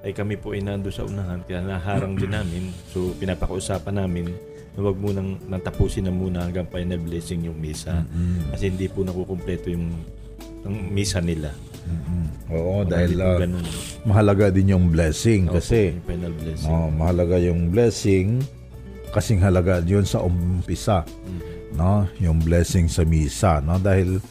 [0.00, 2.72] Ay kami po ay nando sa unahan, kaya naharang din namin.
[2.88, 4.32] So, pinapakausapan namin
[4.72, 8.00] na huwag munang natapusin na muna hanggang final blessing yung misa.
[8.48, 9.92] Kasi hindi po nakukumpleto yung,
[10.62, 11.50] yung misa nila.
[11.82, 12.24] Mm-mm.
[12.50, 13.64] Oo, Hindi dahil ah, ganun.
[14.02, 16.68] mahalaga din yung blessing Opo, kasi yung final blessing.
[16.68, 18.28] oh, mahalaga yung blessing
[19.10, 21.74] kasing halaga yun sa umpisa Mhm.
[21.74, 24.22] no yung blessing sa misa no dahil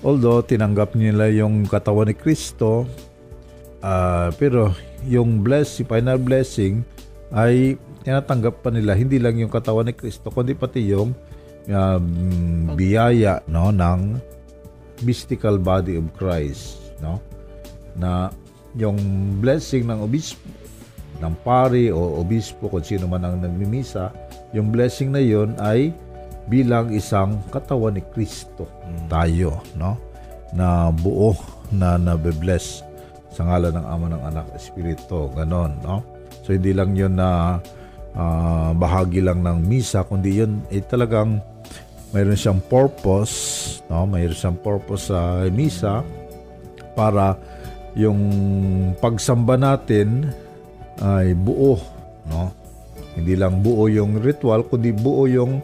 [0.00, 2.82] although tinanggap nila yung katawan ni Kristo
[3.78, 6.82] ah, pero yung blessing final blessing
[7.30, 11.14] ay tinatanggap pa nila hindi lang yung katawan ni Kristo kundi pati yung
[11.68, 12.04] um,
[12.74, 14.18] biyaya no ng
[15.02, 17.18] mystical body of Christ no?
[17.98, 18.30] Na
[18.78, 18.98] yung
[19.42, 20.46] blessing ng obispo
[21.22, 24.10] ng pari o obispo kung sino man ang nagmimisa
[24.50, 25.94] yung blessing na yon ay
[26.50, 28.66] bilang isang katawan ni Kristo
[29.10, 29.98] tayo no?
[30.54, 31.34] Na buo
[31.74, 32.86] na nabe-bless
[33.34, 36.02] sa ngalan ng Ama ng Anak Espiritu ganon no?
[36.46, 37.58] So hindi lang yon na
[38.14, 41.42] ah, bahagi lang ng misa kundi yun ay talagang
[42.14, 43.34] mayroon siyang purpose
[43.90, 44.06] no?
[44.06, 46.06] Mayroon siyang purpose sa misa
[46.94, 47.34] para
[47.98, 48.22] yung
[49.02, 50.30] pagsamba natin
[51.02, 51.74] ay buo
[52.30, 52.54] no?
[53.18, 55.58] Hindi lang buo yung ritual kundi buo yung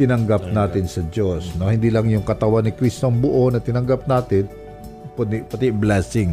[0.00, 1.68] tinanggap natin sa Diyos no?
[1.68, 4.48] Hindi lang yung katawan ni Kristo ang buo na tinanggap natin
[5.12, 6.32] pati, pati blessing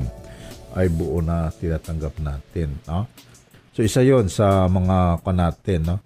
[0.79, 3.03] ay buo na tinatanggap natin no?
[3.75, 5.99] So isa yon sa mga kanatin no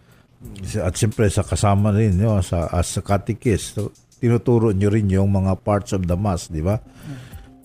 [0.81, 5.57] at siyempre sa kasama rin no sa as catechist so, tinuturo nyo rin yung mga
[5.61, 6.77] parts of the mass di ba?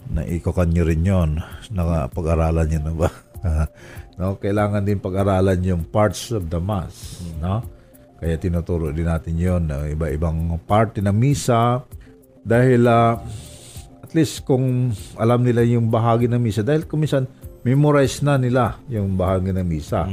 [0.07, 1.31] Naikokan nyo rin yon
[1.73, 3.11] nakapag-aralan nyo na ba?
[4.17, 7.61] No kailangan din pag-aralan yung parts of the mass no?
[8.17, 11.85] Kaya tinuturo din natin yon na iba-ibang parte ng misa
[12.41, 13.21] dahil ah,
[14.01, 14.89] at least kung
[15.21, 17.29] alam nila yung bahagi ng misa dahil kumisan
[17.61, 20.09] memorize na nila yung bahagi ng misa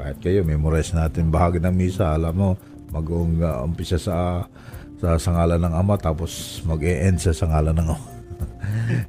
[0.00, 2.48] kahit kayo memorize natin bahagi ng misa alam mo
[2.90, 4.48] mag-umpisa sa
[4.96, 7.88] sa sangalan ng ama tapos mag-e-end sa sangalan ng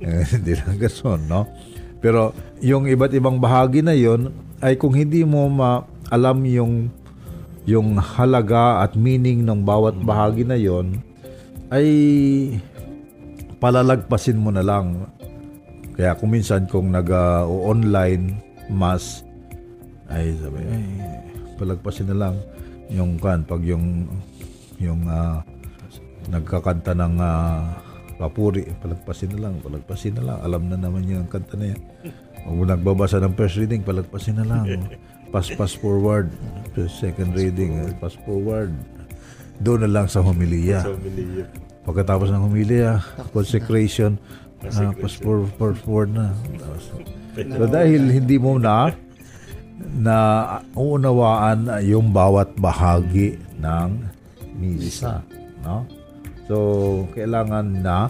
[0.01, 1.47] Eh, hindi lang gason, no?
[2.01, 6.89] Pero yung iba't ibang bahagi na yon ay kung hindi mo ma alam yung
[7.69, 10.97] yung halaga at meaning ng bawat bahagi na yon
[11.69, 11.87] ay
[13.61, 15.05] palalagpasin mo na lang.
[15.93, 18.41] Kaya kung minsan kung nag-online
[18.73, 19.21] mass
[20.11, 20.83] ay sabi ay
[21.55, 22.35] palagpasin na lang
[22.91, 24.07] yung kan pag yung
[24.77, 25.39] yung ah,
[26.27, 27.79] nagkakanta ng ah,
[28.19, 30.37] papuri palagpasin na lang palagpasin na lang.
[30.43, 31.81] Alam na naman yung kanta na yan.
[32.45, 34.85] O nagbabasa ng first reading palagpasin na lang.
[35.31, 36.27] Pass pass forward
[36.91, 38.75] second reading pass forward.
[39.61, 40.81] Doon na lang sa homilya.
[40.81, 41.45] So, Millie,
[41.85, 42.97] pagkatapos ng homilya
[43.31, 44.17] consecration.
[44.61, 46.33] Ah, pass for- for- forward na.
[47.31, 48.91] So dahil hindi mo na
[49.97, 50.17] na
[50.77, 53.89] uunawaan yung bawat bahagi ng
[54.57, 55.21] misa
[55.65, 55.85] no?
[56.45, 56.57] So
[57.13, 58.09] kailangan na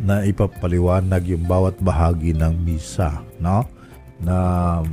[0.00, 3.64] na ipapaliwanag yung bawat bahagi ng misa no?
[4.20, 4.36] Na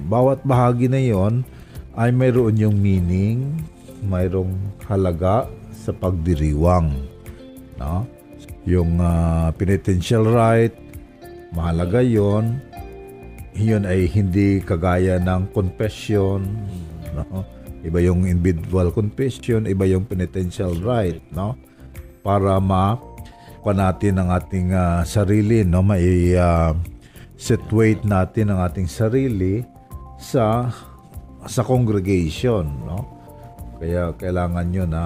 [0.08, 1.47] bawat bahagi na yon
[1.95, 3.62] ay mayroon yung meaning
[4.04, 4.52] mayroong
[4.89, 6.91] halaga sa pagdiriwang
[7.80, 8.08] no?
[8.63, 10.80] Yung ah, penitential rite
[11.54, 12.58] mahalaga yon
[13.54, 16.46] yun ay hindi kagaya ng confession
[17.13, 17.46] no?
[17.84, 21.58] Iba yung individual confession iba yung penitential rite no?
[22.26, 22.98] Para ma
[23.63, 25.86] natin ang ating ah, sarili no?
[25.86, 26.76] Mai ah,
[27.38, 29.63] situate natin ang ating sarili
[30.18, 30.68] sa
[31.46, 33.00] sa congregation no?
[33.78, 35.04] Kaya kailangan nyo na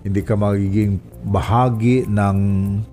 [0.00, 0.96] hindi ka magiging
[1.28, 2.38] bahagi ng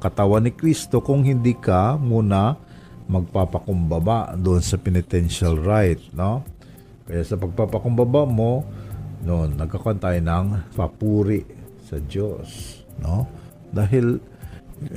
[0.04, 2.60] katawan ni Kristo kung hindi ka muna
[3.08, 6.44] magpapakumbaba doon sa penitential rite, no?
[7.08, 8.68] Kaya sa pagpapakumbaba mo,
[9.24, 11.48] no, nagkakaroon tayo ng papuri
[11.88, 13.28] sa Diyos, no?
[13.72, 14.20] Dahil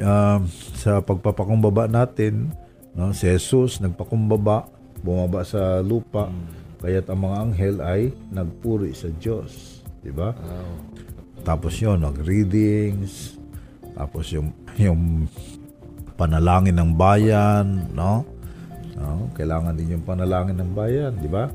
[0.03, 0.40] um,
[0.75, 2.51] sa pagpapakumbaba natin,
[2.99, 4.66] no, si Jesus nagpakumbaba,
[5.01, 6.29] bumaba sa lupa,
[6.83, 8.03] kaya't ang mga anghel ay
[8.35, 10.35] nagpuri sa Diyos, di ba?
[11.46, 13.38] Tapos yun, nag-readings,
[13.96, 15.31] tapos yung, yung
[16.20, 18.28] panalangin ng bayan, no?
[19.00, 19.33] no?
[19.33, 21.48] Kailangan din yung panalangin ng bayan, di ba?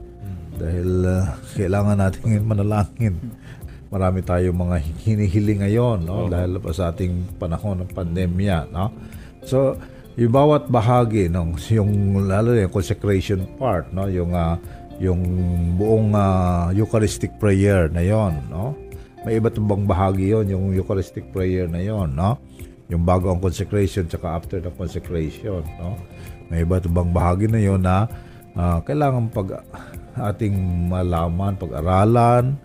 [0.58, 3.16] Dahil uh, kailangan natin yung manalangin.
[3.94, 4.76] Marami tayong mga
[5.06, 6.26] hinihiling ngayon, no?
[6.26, 8.90] Dahil pa sa ating panahon ng pandemya, no?
[9.46, 9.78] So,
[10.18, 14.10] yung bawat bahagi ng yung lalo yung consecration part, no?
[14.10, 14.58] Yung ah,
[14.98, 15.22] yung
[15.78, 18.74] buong ah, Eucharistic prayer na yon, no?
[19.22, 22.42] May iba't ibang bahagi yon, yung Eucharistic prayer na yon, no?
[22.90, 25.98] Yung bago ang consecration tsaka after the consecration, no?
[26.54, 28.06] May iba't ibang bahagi na yon na
[28.54, 29.66] ah, kailangan pag
[30.32, 30.56] ating
[30.88, 32.56] malaman, pag-aralan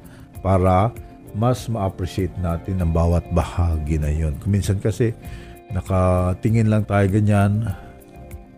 [0.44, 0.92] para
[1.33, 4.37] mas ma-appreciate natin ang bawat bahagi na yon.
[4.42, 5.14] Kuminsan kasi
[5.70, 7.70] nakatingin lang tayo ganyan,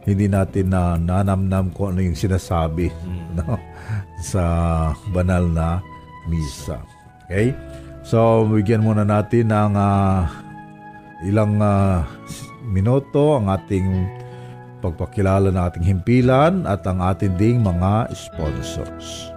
[0.02, 2.90] hindi natin na nanamnam kung ano yung sinasabi
[3.38, 3.54] no?
[4.18, 4.44] sa
[5.14, 5.78] banal na
[6.26, 6.80] misa.
[7.28, 7.54] Okay?
[8.02, 10.26] So, bigyan muna natin ng ah,
[11.24, 11.58] ilang
[12.28, 14.06] s- minuto ang ating
[14.82, 19.31] pagpakilala ng ating himpilan at ang ating ding mga sponsors.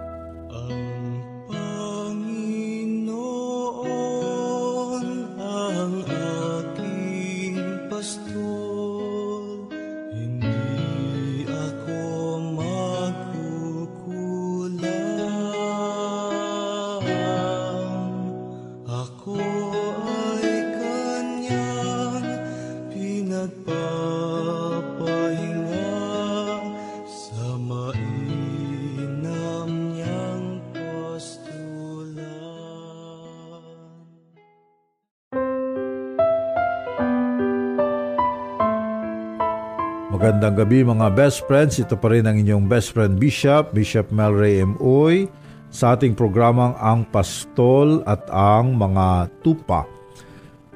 [40.56, 41.76] Magandang gabi mga best friends.
[41.76, 44.72] Ito pa rin ang inyong best friend Bishop, Bishop Melray M.
[44.80, 45.28] Uy,
[45.68, 49.84] sa ating programang Ang Pastol at ang Mga Tupa.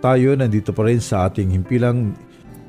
[0.04, 2.12] Tayo nandito pa rin sa ating himpilang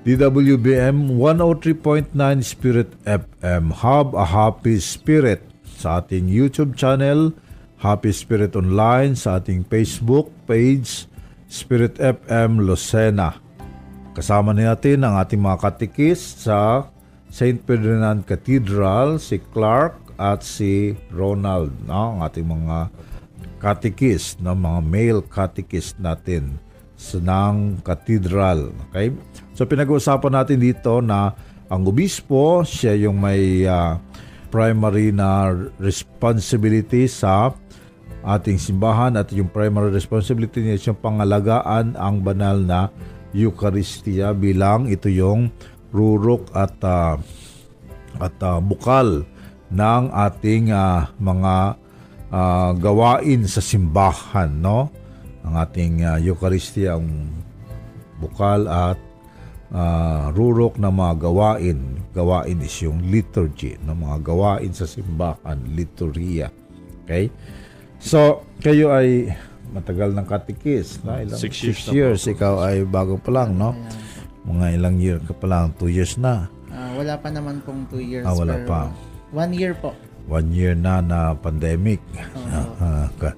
[0.07, 2.15] DWBM 103.9
[2.47, 7.35] Spirit FM Hub a Happy Spirit sa ating YouTube channel
[7.83, 11.11] Happy Spirit Online sa ating Facebook page
[11.51, 13.35] Spirit FM Lucena.
[14.15, 16.87] Kasama natin ang ating mga katikis sa
[17.31, 17.63] St.
[17.63, 22.19] Ferdinand Cathedral, si Clark at si Ronald, no?
[22.19, 22.91] ang ating mga
[23.63, 24.51] catechist, no?
[24.51, 26.59] mga male catechist natin
[26.99, 28.75] sa ng cathedral.
[28.91, 29.15] Okay?
[29.55, 31.31] So pinag-uusapan natin dito na
[31.71, 33.95] ang obispo, siya yung may ah,
[34.51, 37.55] primary na responsibility sa
[38.27, 42.91] ating simbahan at yung primary responsibility niya is yung pangalagaan ang banal na
[43.31, 45.47] Eucharistia bilang ito yung
[45.91, 47.19] rurok at ah,
[48.19, 49.23] at ah, bukal
[49.71, 51.55] ng ating ah, mga
[52.31, 54.91] ah, gawain sa simbahan no?
[55.47, 57.31] Ang ating ah, Eucharistia ang
[58.19, 58.99] bukal at
[59.71, 62.03] ah, rurok na mga gawain.
[62.11, 66.51] Gawain is yung liturgy ng mga gawain sa simbahan liturgia
[67.11, 67.27] okay?
[67.99, 69.35] So kayo ay
[69.71, 71.95] matagal ng katikis na ilang Six years na po.
[71.95, 73.71] years ikaw ay bago pa lang no
[74.43, 77.99] mga ilang year ka pa lang two years na Ah, wala pa naman pong 2
[77.99, 78.23] years.
[78.23, 78.87] Ah, wala pa.
[79.35, 79.91] One year po.
[80.23, 81.99] one year na na pandemic.
[82.79, 83.35] Ah, ka-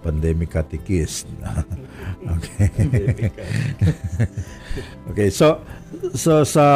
[0.00, 1.26] pandemic katikist.
[2.38, 2.70] okay.
[5.10, 5.58] okay, so
[6.14, 6.66] so sa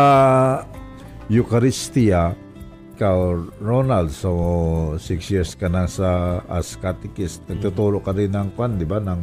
[1.30, 2.34] Eucharistia,
[2.98, 4.34] ikaw, Ronald, so
[4.98, 7.46] six years ka na sa as catechist.
[7.46, 8.98] Nagtuturo ka rin ng kwan, di ba?
[8.98, 9.22] Ng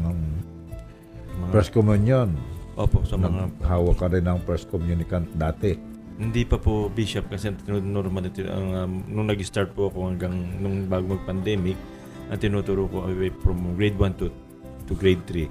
[1.37, 2.31] Mga, First Communion.
[2.77, 3.57] Opo, sa mga...
[3.57, 5.73] Naghawak ka rin ng First Communicant dati.
[6.17, 11.13] Hindi pa po bishop kasi normal ang um, nung nag-start po ako hanggang nung bago
[11.13, 11.77] mag-pandemic,
[12.33, 14.33] ang tinuturo ko ay from grade 1 to
[14.89, 15.45] to grade 3.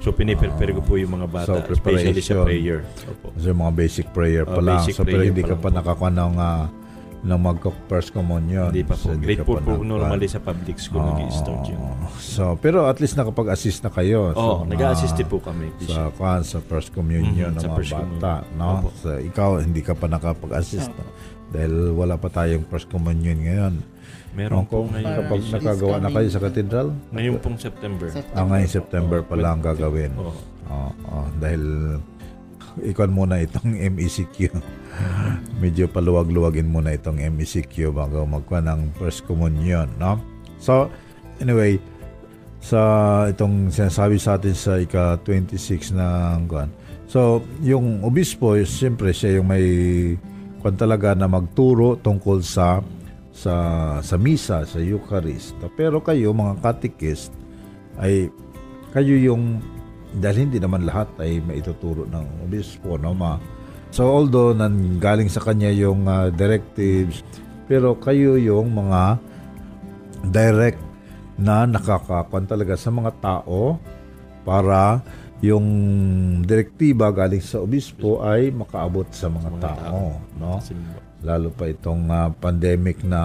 [0.00, 2.82] So piniprepare ko po yung mga bata, So, especially sa prayer.
[3.06, 3.30] Opo.
[3.38, 4.82] So, yung mga basic prayer pa Oh, lang.
[4.90, 6.64] So, pero hindi pa ka pa nakakuha ng, uh,
[7.22, 8.66] ng mag-first communion.
[8.68, 9.06] Hindi pa po.
[9.06, 9.86] So, Grade 4 ka pa po nakakuha.
[9.86, 11.78] normally sa public school nag-start yun.
[12.18, 14.34] So, pero at least nakapag-assist na kayo.
[14.34, 17.94] Oo, sa nag-assist po kami, Sa, kwan, sa first communion Mhm, ng sa mga bata.
[17.94, 18.58] communion.
[18.58, 18.68] No?
[18.76, 18.88] Opo.
[18.98, 20.90] So, ikaw, hindi ka pa nakapag-assist.
[20.90, 21.06] no?
[21.48, 23.74] Dahil wala pa tayong first communion ngayon.
[24.32, 25.14] Meron po Kung ngayon.
[25.14, 28.08] kapag nakagawa na kayo sa katedral, Ngayon pong September.
[28.32, 30.10] ah, ngayon September pa lang gagawin.
[30.16, 30.32] Oo.
[30.72, 31.62] Oo, dahil
[32.80, 34.56] ikon muna itong MECQ.
[35.60, 40.16] Medyo paluwag-luwagin muna itong MECQ bago magkuha ng First Communion, no?
[40.56, 40.88] So,
[41.42, 41.76] anyway,
[42.62, 42.80] sa
[43.26, 46.70] itong sinasabi sa atin sa ika-26 ng kuan.
[47.10, 49.66] So, yung obispo, siyempre siya yung may
[50.62, 52.78] kuan talaga na magturo tungkol sa
[53.34, 53.54] sa
[53.98, 55.58] sa misa, sa Eucharist.
[55.74, 57.34] Pero kayo mga catechist
[57.98, 58.30] ay
[58.94, 59.58] kayo yung
[60.18, 63.40] dahil hindi naman lahat ay maituturo ng obispo no ma?
[63.92, 67.24] So although nanggaling sa kanya yung ah, directives
[67.68, 69.20] pero kayo yung mga
[70.28, 70.80] direct
[71.40, 73.80] na nakakakuan talaga sa mga tao
[74.44, 75.00] para
[75.42, 75.66] yung
[76.46, 80.02] direktiba galing sa obispo ay makaabot sa mga, Mga tao,
[80.38, 80.62] no?
[81.22, 83.22] Lalo pa itong ah, pandemic na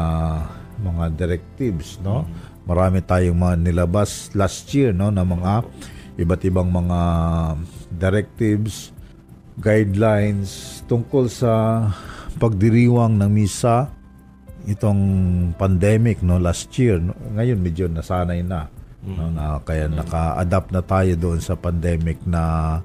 [0.82, 2.26] mga directives no?
[2.67, 5.63] Marami tayong mga nilabas last year no na mga
[6.17, 6.99] iba't ibang mga
[7.91, 8.91] directives
[9.58, 11.86] guidelines tungkol sa
[12.38, 13.89] pagdiriwang ng misa
[14.65, 15.01] itong
[15.56, 17.13] pandemic no last year no?
[17.34, 18.69] ngayon medyo nasanay na
[19.01, 22.77] no, na kaya naka-adapt na tayo doon sa pandemic na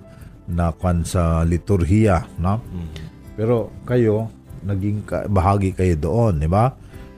[0.45, 2.89] na kwan sa liturhiya no Mhm.
[3.33, 4.29] pero kayo,
[4.63, 6.71] naging ka- bahagi kayo doon, di ba?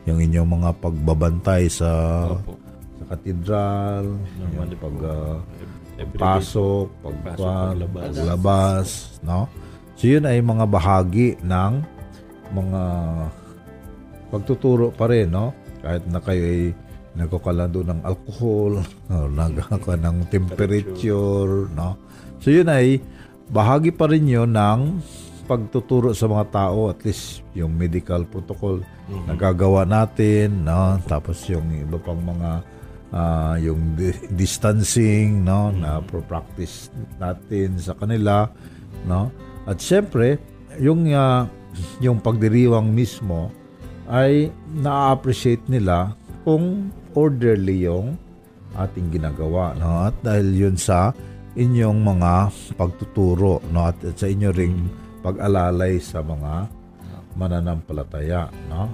[0.06, 1.90] Yung inyong mga pagbabantay sa
[2.30, 2.54] Opo.
[2.96, 5.73] sa katedral, yung pag Every
[6.14, 8.02] pasok, Pagpasok, paglabas.
[8.10, 8.88] paglabas,
[9.20, 9.46] no?
[9.94, 11.72] So yun ay mga bahagi ng
[12.50, 12.82] mga
[14.30, 15.54] pagtuturo pa rin, no?
[15.80, 16.62] Kahit na kayo ay
[17.14, 21.94] nagkukalando ng alcohol, o nagkaka ng temperature, no?
[22.42, 22.98] So yun ay
[23.46, 24.98] bahagi pa rin yun ng
[25.44, 29.28] pagtuturo sa mga tao, at least yung medical protocol Mhm.
[29.28, 30.96] nagagawa natin, no?
[31.04, 32.64] Tapos yung iba pang mga
[33.14, 36.90] ah, yung di- distancing, no, na pro-practice
[37.22, 38.50] natin sa kanila,
[39.06, 39.30] no?
[39.64, 40.42] At syempre,
[40.82, 41.46] yung ah,
[42.02, 43.50] yung pagdiriwang mismo
[44.10, 46.12] ay na-appreciate nila
[46.44, 48.18] kung orderly yung
[48.74, 50.10] ating ginagawa, no?
[50.10, 51.14] At dahil yun sa
[51.54, 52.32] inyong mga
[52.74, 53.86] pagtuturo, no?
[53.86, 54.90] At, at sa inyo ring
[55.22, 56.66] pag-alalay sa mga
[57.38, 58.90] mananampalataya, no?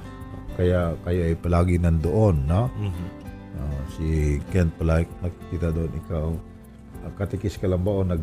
[0.55, 2.69] Kaya kayo ay palagi nandoon, no?
[2.69, 3.20] Mhm.
[3.99, 6.29] Si Kent pala nakikita doon ikaw.
[7.01, 8.21] Uh, katikis ka lang ba o nag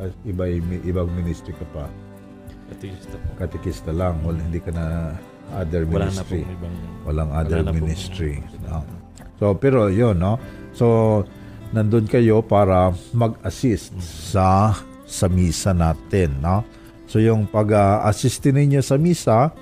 [0.00, 0.48] ah, iba
[0.86, 1.84] ibang ministry ka pa?
[2.72, 3.28] Katekista po.
[3.36, 5.12] Katikista lang, wala hindi ka na
[5.52, 6.42] other Wala na ministry.
[6.48, 6.74] ibang...
[7.04, 8.32] Walang other Wala na ministry.
[8.64, 8.80] no?
[9.36, 10.40] So pero 'yon, no.
[10.72, 11.20] So
[11.74, 14.72] nandun kayo para mag-assist sa
[15.04, 16.64] sa misa natin, no?
[17.04, 19.52] So yung pag-assist ninyo sa misa,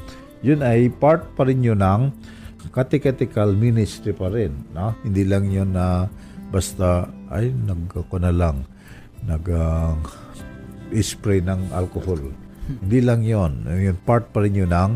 [0.40, 2.14] yun ay part pa rin yun ng
[2.72, 4.50] catechetical ministry pa rin.
[4.72, 4.96] No?
[5.04, 6.08] Hindi lang yun na
[6.48, 8.64] basta, ay, nag, ako na lang,
[9.24, 9.96] nag, ah,
[10.92, 12.20] spray ng alcohol.
[12.80, 13.64] Hindi lang yon.
[13.68, 14.92] Yun, part pa rin yun ng,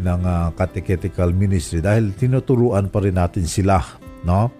[0.00, 3.80] ng ah, catechetical ministry dahil tinuturuan pa rin natin sila.
[4.24, 4.52] No?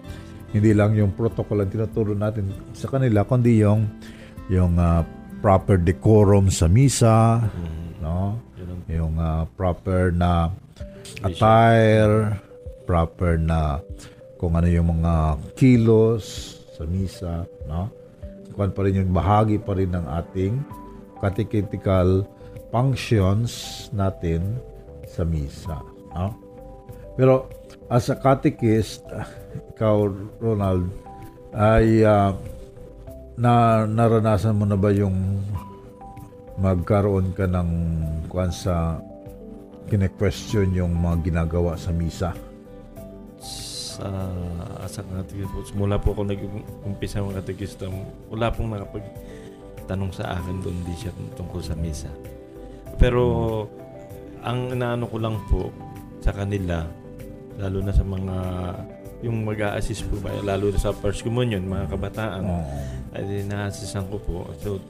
[0.51, 3.89] Hindi lang yung protocol ang tinuturo natin sa kanila, kundi yung,
[4.49, 5.05] yung ah,
[5.41, 7.41] proper decorum sa misa,
[7.97, 8.37] no?
[8.53, 8.79] Ganun.
[8.85, 10.53] yung ah, proper na
[11.25, 12.37] attire,
[12.91, 13.79] proper na
[14.35, 17.87] kung ano yung mga kilos sa misa, no?
[18.51, 20.59] Kung pa rin yung bahagi pa rin ng ating
[21.23, 22.27] catechetical
[22.67, 24.59] functions natin
[25.07, 25.79] sa misa,
[26.11, 26.35] no?
[27.15, 27.47] Pero
[27.87, 29.07] as a catechist,
[29.71, 30.11] ikaw
[30.43, 30.91] Ronald
[31.55, 32.35] ay ah,
[33.39, 35.39] na naranasan mo na ba yung
[36.59, 37.69] magkaroon ka ng
[38.27, 38.99] kuan sa
[39.87, 42.50] kine-question yung mga ginagawa sa misa.
[43.91, 44.07] Sa
[44.79, 47.91] asa katekista po, mula po ako nag-umpisa ng katekista,
[48.31, 49.03] wala pong nakapag
[49.91, 52.07] tanong sa akin doon di siya tungkol sa misa.
[52.95, 53.23] Pero
[54.39, 55.67] ang inaano ko lang po
[56.23, 56.87] sa kanila,
[57.59, 58.37] lalo na sa mga
[59.21, 62.65] yung mag-a-assist po ba, lalo na sa first communion, mga kabataan, Oo.
[63.13, 64.37] ay na-assistisan ko po.
[64.65, 64.81] So,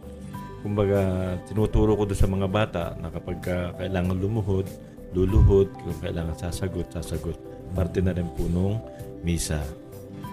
[0.64, 4.70] kumbaga, tinuturo ko doon sa mga bata na kapag ka kailangan lumuhod,
[5.12, 7.51] luluhod, kung kailangan sasagot, sasagot.
[7.72, 8.78] Parte na rin po nung
[9.22, 9.62] misa.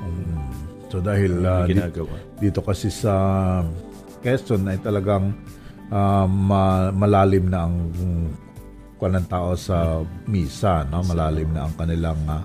[0.02, 0.38] Mm.
[0.88, 2.16] So dahil ah, di- ginagawa.
[2.40, 3.14] dito kasi sa
[4.24, 5.36] Quezon ay talagang
[5.92, 7.76] ah, ma- malalim na ang
[8.98, 11.06] kuan ng tao sa misa, no?
[11.06, 12.42] Malalim na ang kanilang ah,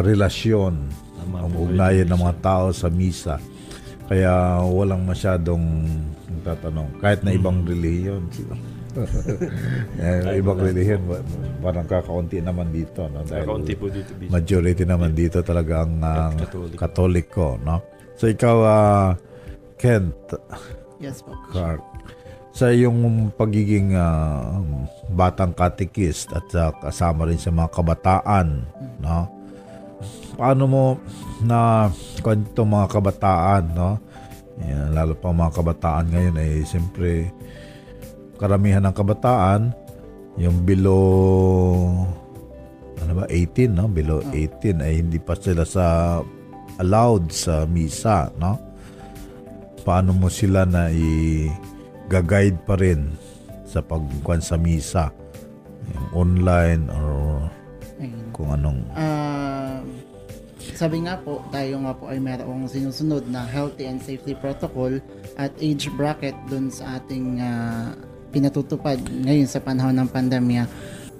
[0.00, 3.40] relasyon, Tama ang ugnayan ng mga tao sa misa.
[4.06, 5.90] Kaya walang masyadong
[6.46, 6.86] tatanong.
[7.02, 8.30] Kahit na ibang relihiyon.
[10.02, 11.02] eh, ibang relihiyon,
[11.60, 13.04] parang kakaunti naman dito.
[13.08, 13.22] No?
[13.22, 14.12] Dahil Kakaunti po dito.
[14.16, 14.32] Bishop.
[14.32, 16.76] majority naman dito talaga ang ah, Katoliko.
[16.78, 17.46] katoliko.
[17.60, 17.76] No?
[18.16, 19.08] So ikaw, ah,
[19.76, 20.32] Kent,
[20.96, 21.36] Yes po.
[21.52, 21.84] Clark,
[22.56, 24.56] sa iyong pagiging ah,
[25.12, 28.64] batang katekist at ah, kasama rin sa mga kabataan,
[29.04, 29.28] no?
[30.36, 30.84] Paano mo
[31.44, 31.88] na
[32.20, 34.00] kwento mga kabataan, no?
[34.64, 37.28] Yan, lalo pa mga kabataan ngayon ay siyempre
[38.36, 39.72] karamihan ng kabataan
[40.36, 42.04] yung below
[43.00, 43.88] ano ba 18 no?
[43.88, 46.18] Below 18 ay hindi pa sila sa
[46.80, 48.56] allowed sa misa no?
[49.86, 53.14] Paano mo sila na i-guide pa rin
[53.64, 55.14] sa pagkuhan sa misa?
[55.94, 57.46] Yung online or
[58.02, 58.26] Ayun.
[58.34, 59.78] kung anong Ah,
[60.74, 64.90] sabi nga po, tayo nga po ay mayroong sinusunod na healthy and safety protocol
[65.38, 67.94] at age bracket dun sa ating ah,
[68.30, 70.66] pinatutupad ngayon sa panahon ng pandemya.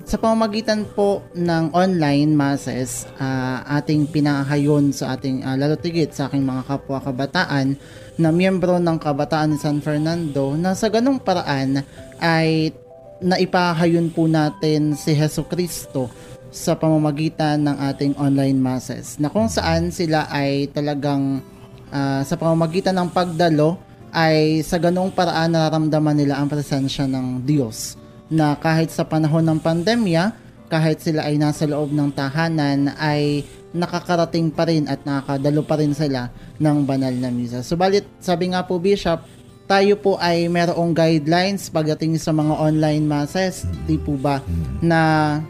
[0.07, 6.31] Sa pamamagitan po ng online masses, ah, ating pinahayon sa ating, ah, lalo tigit sa
[6.31, 7.75] aking mga kapwa kabataan
[8.15, 11.83] na miyembro ng kabataan San Fernando na sa ganong paraan
[12.23, 12.71] ay
[13.19, 16.07] naipahayon po natin si Heso Kristo
[16.55, 21.43] sa pamamagitan ng ating online masses na kung saan sila ay talagang
[21.91, 23.75] ah, sa pamamagitan ng pagdalo
[24.15, 29.61] ay sa ganong paraan nararamdaman nila ang presensya ng Diyos na kahit sa panahon ng
[29.63, 30.35] pandemya
[30.67, 35.95] kahit sila ay nasa loob ng tahanan ay nakakarating pa rin at nakakadalo pa rin
[35.95, 37.63] sila ng banal na misa.
[37.63, 39.23] Subalit sabi nga po Bishop
[39.67, 44.39] tayo po ay merong guidelines pagdating sa mga online masses, di po ba,
[44.79, 45.43] na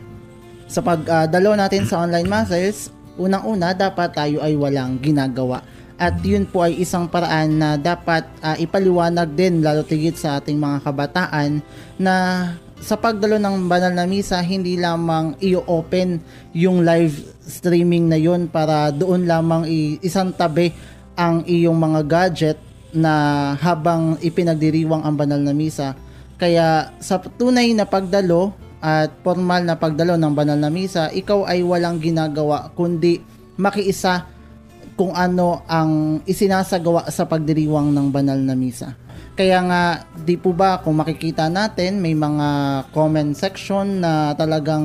[0.66, 2.88] sa pagdalo natin sa online masses,
[3.20, 5.61] unang-una dapat tayo ay walang ginagawa.
[5.97, 10.61] At yun po ay isang paraan na dapat ah, ipaliwanag din lalo tigit sa ating
[10.61, 11.64] mga kabataan
[11.97, 12.14] na
[12.76, 16.20] sa pagdalo ng banal na misa, hindi lamang i-open
[16.53, 20.76] yung live streaming na yun para doon lamang i- isang tabi
[21.16, 22.59] ang iyong mga gadget
[22.92, 25.97] na habang ipinagdiriwang ang banal na misa.
[26.36, 28.53] Kaya sa tunay na pagdalo
[28.84, 33.24] at formal na pagdalo ng banal na misa, ikaw ay walang ginagawa kundi
[33.57, 34.36] makiisa
[34.97, 38.97] kung ano ang isinasagawa sa pagdiriwang ng banal na misa.
[39.36, 39.82] Kaya nga,
[40.16, 42.49] di po ba kung makikita natin, may mga
[42.97, 44.84] comment section na talagang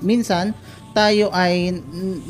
[0.00, 0.56] minsan
[0.96, 1.76] tayo ay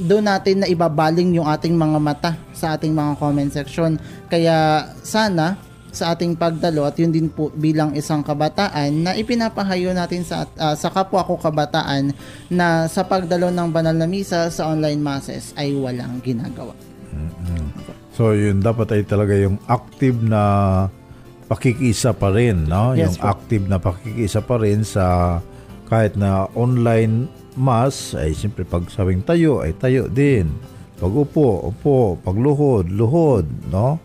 [0.07, 3.95] doon natin na ibabaling yung ating mga mata sa ating mga comment section.
[4.27, 5.55] Kaya sana
[5.93, 10.73] sa ating pagdalo at yun din po bilang isang kabataan na ipinapahayo natin sa ah,
[10.73, 12.17] sa kapwa ko kabataan
[12.49, 16.73] na sa pagdalo ng banal na misa sa online masses ay walang ginagawa.
[18.13, 20.43] So yun dapat ay talaga yung active na
[21.49, 22.93] pakikisa pa rin, no?
[22.93, 23.25] Yes yung po.
[23.33, 25.39] active na pakikisa pa rin sa
[25.93, 30.49] kahit na online mass, ay siyempre pag sabing tayo, ay tayo din.
[30.97, 32.17] Pag upo, upo.
[32.17, 32.89] Pag luhod,
[33.69, 34.01] no?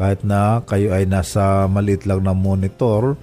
[0.00, 3.18] Kahit na kayo ay nasa maliit lang na monitor,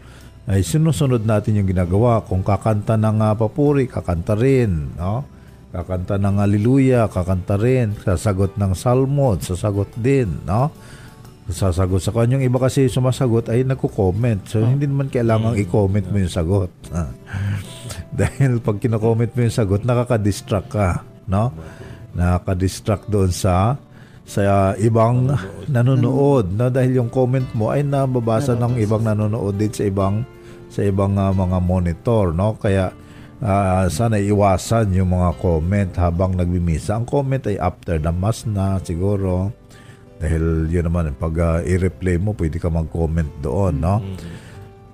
[0.45, 2.21] ay sinusunod natin yung ginagawa.
[2.21, 5.25] Kung kakanta ng papuri, kakanta rin, no?
[5.75, 7.99] Kakanta ng haleluya, kakanta rin.
[7.99, 10.71] Sasagot ng salmod, sasagot din, no?
[11.51, 14.47] Sasagot sa kanyang iba kasi sumasagot ay nagko-comment.
[14.47, 16.71] So, hindi naman kailangan i-comment mo yung sagot.
[16.95, 17.11] Ah.
[18.23, 21.51] Dahil pag kino-comment mo yung sagot, nakaka-distract ka, no?
[22.15, 23.75] Nakaka-distract doon sa
[24.25, 25.37] sa ibang
[25.69, 30.25] nanonood no dahil yung comment mo ay nababasa ng ibang nanonood din sa ibang
[30.65, 32.89] sa ibang ah, mga monitor no kaya
[33.41, 38.79] ah, sana iwasan yung mga comment habang nagmimisa ang comment ay after the mass na
[38.83, 39.51] siguro
[40.19, 43.95] dahil yun naman pag ah, i-replay mo pwede ka mag-comment doon no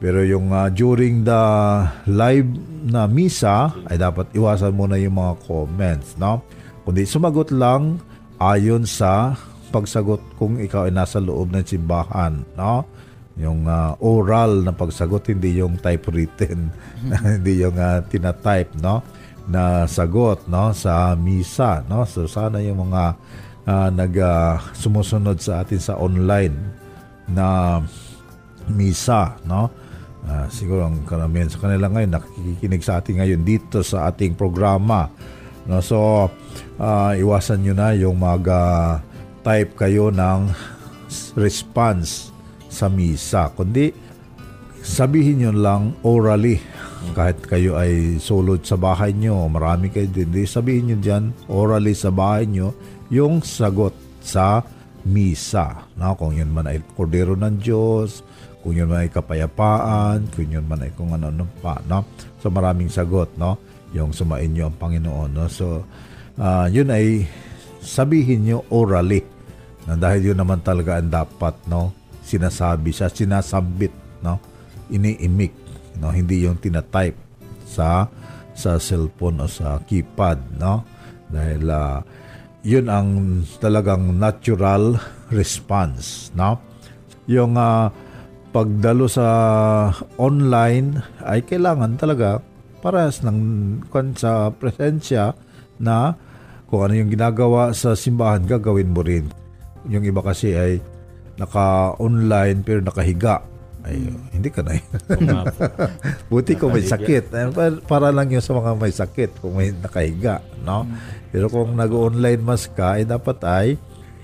[0.01, 1.43] pero yung ah, during the
[2.09, 2.49] live
[2.89, 6.41] na misa ay dapat iwasan muna yung mga comments, no?
[6.81, 8.01] Kundi sumagot lang
[8.41, 9.37] ayon sa
[9.69, 12.89] pagsagot kung ikaw ay nasa loob ng simbahan, no?
[13.39, 16.71] Yung ah, oral na pagsagot, hindi yung typewritten,
[17.39, 19.05] hindi yung ah, tinatype, no?
[19.47, 20.75] Na sagot, no?
[20.75, 22.03] Sa misa, no?
[22.03, 23.03] So sana yung mga
[23.67, 26.55] ah, nag ah, sumusunod sa atin sa online
[27.32, 27.79] na
[28.67, 29.71] misa, no?
[30.21, 35.09] Ah, siguro ang karamihan sa kanila ngayon nakikinig sa atin ngayon dito sa ating programa.
[35.65, 36.29] No, so
[36.77, 39.01] ah, iwasan nyo na yung mag ah,
[39.41, 40.53] type kayo ng
[41.34, 42.29] response
[42.72, 43.51] sa misa.
[43.51, 43.91] Kundi
[44.80, 46.57] sabihin nyo lang orally.
[47.11, 50.32] Kahit kayo ay sulod sa bahay nyo, marami kayo din.
[50.32, 52.72] Di sabihin nyo dyan orally sa bahay nyo
[53.11, 53.93] yung sagot
[54.24, 54.63] sa
[55.03, 55.86] misa.
[55.99, 56.15] No?
[56.15, 58.24] Kung yun man ay kordero ng Diyos,
[58.61, 61.82] kung yun man ay kapayapaan, kung yun man ay kung ano-ano pa.
[61.89, 62.05] No?
[62.39, 63.59] So maraming sagot, no?
[63.91, 65.30] Yung sumain nyo ang Panginoon.
[65.34, 65.45] No?
[65.51, 65.84] So
[66.38, 67.26] ah, yun ay
[67.82, 69.26] sabihin nyo orally.
[69.89, 72.00] Na dahil yun naman talaga ang dapat, no?
[72.22, 73.91] Sinasabi siya, sinasambit,
[74.22, 74.38] no?
[74.93, 75.53] Iniimik,
[75.99, 76.13] no?
[76.13, 77.17] Hindi yung tinatype
[77.65, 78.07] sa
[78.51, 80.86] sa cellphone o sa keypad, no?
[81.32, 82.03] Dahil ah,
[82.61, 84.99] yun ang talagang natural
[85.34, 86.61] response, no?
[87.26, 87.89] Yung ah,
[88.51, 89.28] pagdalo sa
[90.19, 92.43] online ay kailangan talaga
[92.84, 93.39] parehas ng
[94.17, 95.32] sa presensya
[95.80, 96.17] na
[96.67, 99.28] kung ano yung ginagawa sa simbahan, gagawin mo rin.
[99.91, 100.80] Yung iba kasi ay
[101.41, 103.41] naka-online pero nakahiga.
[103.81, 104.77] Ay, hindi ka na.
[106.29, 107.33] Buti kung may sakit.
[107.33, 110.37] Eh, pa- Para lang yun sa mga may sakit kung may nakahiga.
[110.61, 110.85] No?
[111.33, 113.67] Pero kung nag-online mas ka, eh, dapat ay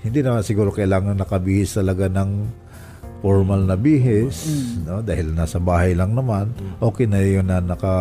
[0.06, 2.30] hindi naman siguro kailangan nakabihis talaga ng
[3.18, 4.46] formal na bihis.
[4.86, 5.02] No?
[5.02, 6.54] Dahil nasa bahay lang naman.
[6.78, 7.94] Okay na yun na naka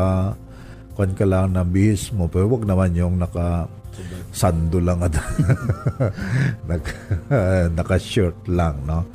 [0.93, 2.29] kwan ka lang ng bihis mo.
[2.29, 3.65] Pero wag naman yung naka
[4.31, 5.13] sando lang at
[6.69, 6.83] nag,
[7.73, 9.05] naka-shirt lang, no?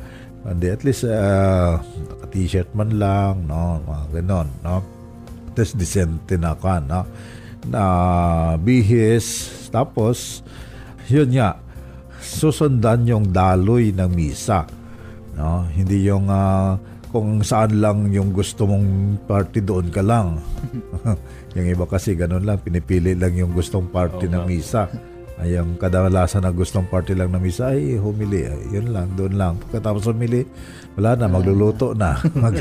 [0.43, 3.79] Hindi, at least uh, naka-t-shirt man lang, no?
[3.87, 4.83] Mga ganon, no?
[5.53, 7.07] At least decente na ka, no?
[7.71, 7.83] Na
[8.59, 10.43] bihis, tapos,
[11.07, 11.63] yun nga,
[12.19, 14.67] susundan yung daloy ng misa,
[15.39, 15.67] no?
[15.71, 16.75] Hindi yung ah,
[17.13, 20.41] kung saan lang yung gusto mong party doon ka lang.
[21.53, 24.89] yung iba kasi ganun lang, pinipili lang yung gustong party ng misa.
[25.41, 28.47] Ay, yung kadalasan na gustong party lang ng misa, ay humili.
[28.47, 29.53] Ay, yun lang, doon lang.
[29.69, 30.45] Pagkatapos humili,
[30.97, 32.21] wala na, magluluto na.
[32.43, 32.57] Mag,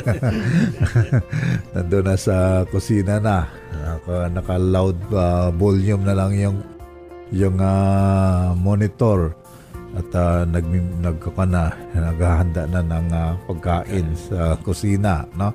[1.76, 3.48] nandun na sa kusina na.
[3.72, 6.58] Naka, naka-loud ah, volume na lang yung
[7.32, 9.32] yung ah, monitor
[9.92, 10.64] at uh, nag
[11.04, 15.52] nagkaka na naghahanda na ng ah, pagkain sa kusina no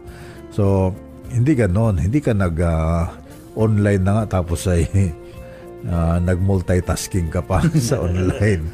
[0.54, 0.94] so
[1.34, 3.10] hindi ganoon hindi ka nag ah,
[3.58, 4.86] online na nga tapos ay
[5.92, 8.70] ah, nag-multitasking ka pa sa online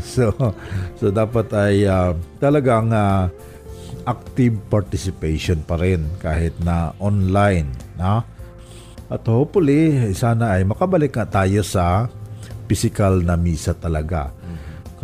[0.00, 0.32] so
[0.96, 3.28] so dapat ay ah, talagang ah,
[4.08, 7.68] active participation pa rin kahit na online
[8.00, 8.24] no
[9.12, 12.08] at hopefully sana ay makabalik nga tayo sa
[12.64, 14.32] physical na misa talaga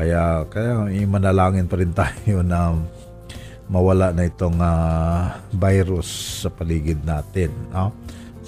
[0.01, 2.73] kaya kaya imanalangin pa rin tayo na
[3.71, 7.55] mawala na itong ah, virus sa paligid natin.
[7.71, 7.95] No?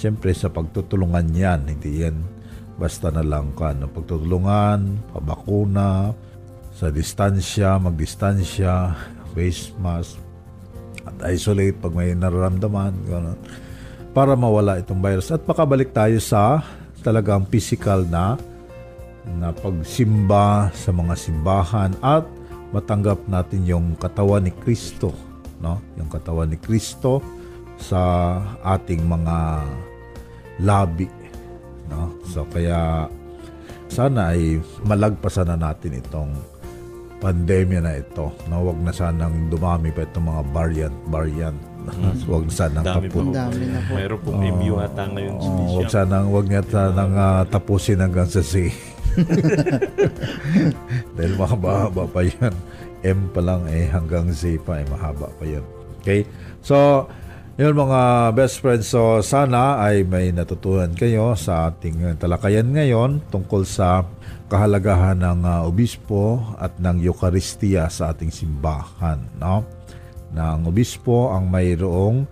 [0.03, 2.19] Siyempre sa pagtutulungan yan, hindi yan
[2.75, 3.71] basta na lang ka.
[3.71, 3.87] No?
[3.87, 6.11] Pagtutulungan, pabakuna,
[6.75, 8.99] sa distansya, magdistansya,
[9.31, 10.19] face mask,
[11.07, 12.91] at isolate pag may nararamdaman.
[13.07, 13.39] Ganun,
[14.11, 15.31] para mawala itong virus.
[15.31, 16.67] At makabalik tayo sa
[17.07, 18.35] talagang physical na
[19.39, 22.27] na pagsimba sa mga simbahan at
[22.75, 25.15] matanggap natin yung katawan ni Kristo,
[25.63, 25.79] no?
[25.95, 27.23] Yung katawan ni Kristo
[27.79, 28.03] sa
[28.67, 29.63] ating mga
[30.63, 31.11] labi.
[31.87, 32.15] No?
[32.25, 33.11] So kaya
[33.87, 36.33] sana ay malagpasan na natin itong
[37.19, 38.33] pandemya na ito.
[38.47, 41.59] Na wag na sanang dumami pa itong mga variant variant.
[42.33, 43.13] wag na sanang Dami tapo.
[43.13, 43.21] po.
[43.21, 43.93] Ang dami na po.
[43.95, 45.91] Mayroon pong MU ata ngayon sa Oh, wag Bishop.
[45.93, 48.71] sanang wag niya sanang ah, tapusin hanggang sa C.
[51.15, 52.55] Dahil mahaba-haba pa yan.
[53.03, 55.65] M pa lang eh hanggang Z pa eh mahaba pa yan.
[56.01, 56.23] Okay?
[56.63, 57.07] So,
[57.61, 58.89] yun mga best friends.
[58.89, 64.09] So, sana ay may natutunan kayo sa ating uh, talakayan ngayon tungkol sa
[64.49, 69.21] kahalagahan ng uh, obispo at ng Eucharistia sa ating simbahan.
[69.37, 69.69] No?
[70.33, 72.25] Na ang obispo ang mayroong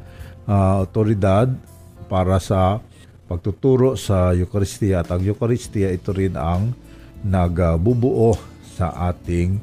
[0.49, 1.53] uh, otoridad
[2.09, 2.81] para sa
[3.29, 6.73] pagtuturo sa Eucharistia at ang Eucharistia ito rin ang
[7.21, 8.33] nagbubuo
[8.73, 9.61] sa ating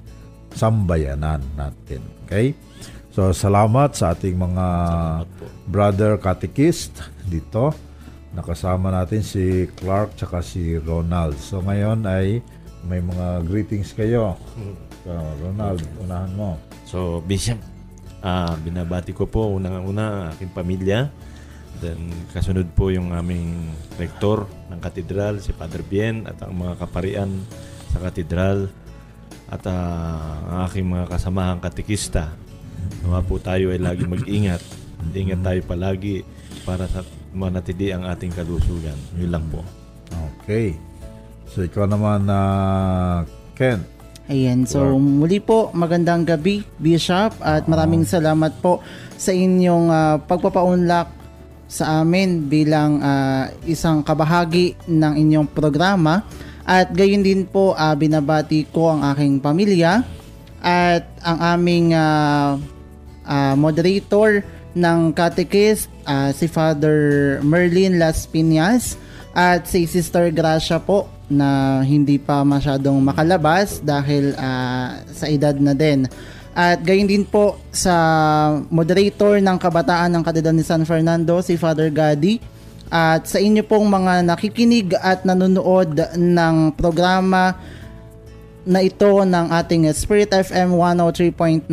[0.54, 2.06] sambayanan natin.
[2.30, 2.54] Okay?
[3.18, 4.66] So salamat sa ating mga
[5.66, 7.74] brother catechist dito.
[8.38, 11.34] Nakasama natin si Clark tsaka si Ronald.
[11.42, 12.46] So ngayon ay
[12.86, 14.38] may mga greetings kayo.
[15.02, 16.62] So, Ronald, unahan mo.
[16.86, 17.58] So, Bishop,
[18.22, 21.10] ah binabati ko po unang-una ang aking pamilya.
[21.82, 27.34] Then, kasunod po yung aming rektor ng katedral, si Father Bien, at ang mga kaparian
[27.90, 28.70] sa katedral,
[29.50, 32.30] at ah, ang aking mga kasamahang katikista.
[33.06, 34.62] Nawa po tayo ay lagi mag-ingat.
[35.14, 36.26] Ingat tayo palagi
[36.68, 38.98] para sa manatili ang ating kalusugan.
[39.16, 39.62] Yun lang po.
[40.42, 40.76] Okay.
[41.52, 42.40] So ikaw naman na
[43.58, 43.82] Ken.
[44.28, 48.84] Ayan, so muli po, magandang gabi, Bishop, at maraming salamat po
[49.16, 51.08] sa inyong ah, pagpapaunlak
[51.72, 56.28] sa amin bilang ah, isang kabahagi ng inyong programa.
[56.68, 60.04] At gayon din po, ah, binabati ko ang aking pamilya
[60.60, 62.60] at ang aming ah,
[63.28, 64.42] ah, moderator
[64.74, 68.96] ng catechist, ah, si Father Merlin Las Piñas
[69.38, 75.76] at si Sister Gracia po na hindi pa masyadong makalabas dahil ah, sa edad na
[75.76, 76.08] din.
[76.58, 77.94] At gayon din po sa
[78.74, 82.42] moderator ng kabataan ng Katedral ni San Fernando, si Father Gadi.
[82.90, 87.54] At sa inyo pong mga nakikinig at nanonood ng programa
[88.66, 91.70] na ito ng ating Spirit FM 103.9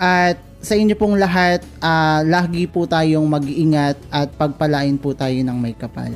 [0.00, 5.58] at sa inyo pong lahat, ah, lagi po tayong mag-iingat at pagpalain po tayo ng
[5.58, 6.10] may kapal.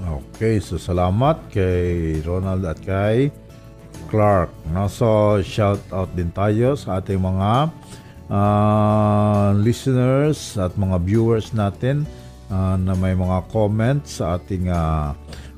[0.00, 3.28] Okay, so salamat kay Ronald at kay
[4.08, 4.50] Clark.
[4.72, 4.88] No?
[4.88, 7.70] So, shout out din tayo sa ating mga
[8.32, 12.08] ah, listeners at mga viewers natin
[12.48, 15.12] ah, na may mga comments sa ating ah,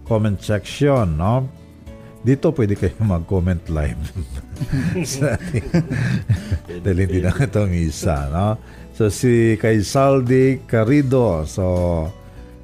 [0.05, 1.17] comment section.
[1.17, 1.47] No?
[2.23, 3.99] Dito pwede kayo mag-comment live.
[5.03, 5.67] sa ating
[6.87, 8.31] dahil hindi na itong isa.
[8.31, 8.55] No?
[8.95, 11.43] So si kay Saldi Carido.
[11.51, 11.67] So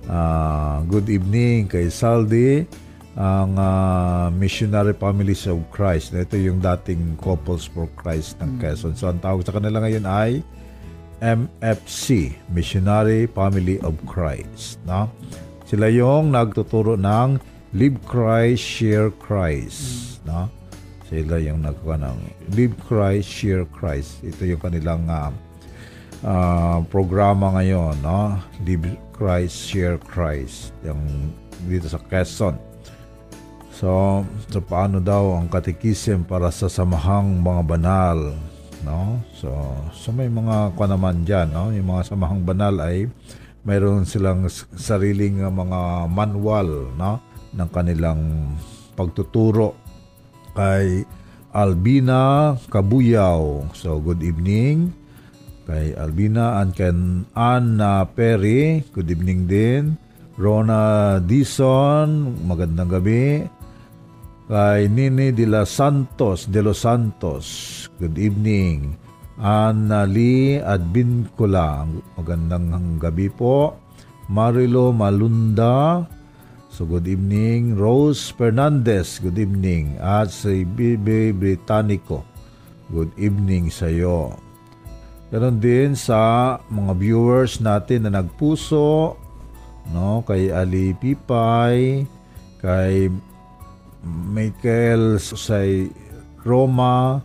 [0.07, 2.63] ah, good evening kay Saldi
[3.19, 6.15] ang ah, Missionary Families of Christ.
[6.15, 8.95] Ito yung dating Couples for Christ ng Quezon.
[8.95, 10.39] So ang tawag sa kanila ngayon ay
[11.19, 14.79] MFC, Missionary Family of Christ.
[14.87, 15.11] No?
[15.67, 17.43] Sila yung nagtuturo ng
[17.77, 20.25] Live Christ, Share Christ.
[20.25, 20.49] No?
[21.05, 22.19] Sila yung nagkuha ng
[22.57, 24.25] Live Christ, Share Christ.
[24.25, 25.29] Ito yung kanilang ah,
[26.25, 28.01] ah, programa ngayon.
[28.01, 28.41] No?
[28.65, 30.73] Live Christ, Share Christ.
[30.81, 31.29] Yung
[31.69, 32.57] dito sa Quezon.
[33.77, 38.19] So, so paano daw ang katikisim para sa samahang mga banal,
[38.83, 39.23] no?
[39.39, 39.55] So,
[39.95, 41.71] so may mga kwa naman diyan, no?
[41.71, 43.07] Yung mga samahang banal ay
[43.63, 47.23] mayroon silang sariling uh, mga manual, no?
[47.55, 48.53] Ng kanilang
[48.99, 49.77] pagtuturo
[50.53, 51.07] kay
[51.53, 53.73] Albina Kabuyaw.
[53.73, 54.93] So, good evening
[55.69, 58.81] kay Albina and ken Anna Perry.
[58.89, 60.01] Good evening din.
[60.41, 63.45] Rona Dison, magandang gabi.
[64.49, 67.45] Kay Nini de la Santos, de los Santos,
[68.01, 68.97] good evening.
[69.37, 71.85] Anna Lee Advincula,
[72.17, 73.77] magandang gabi po.
[74.33, 76.01] Marilo Malunda,
[76.79, 77.75] so good evening.
[77.75, 79.99] Rose Fernandez, good evening.
[79.99, 82.23] At si Bibi Britannico,
[82.95, 84.39] good evening sa iyo.
[85.35, 89.19] Ganon din sa mga viewers natin na nagpuso,
[89.91, 92.07] no, kay Ali Pipay,
[92.63, 93.11] kay
[94.07, 95.91] Michael Say
[96.47, 97.19] Roma,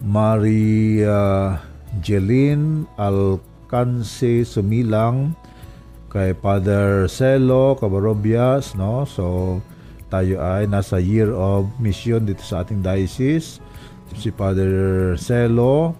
[0.00, 1.60] Maria
[2.00, 5.36] Jeline Alcance Sumilang,
[6.10, 9.06] kay Father Celo Cabarobias, no?
[9.06, 9.58] So,
[10.10, 13.62] tayo ay nasa year of mission dito sa ating diocese.
[14.18, 15.94] Si Father Celo,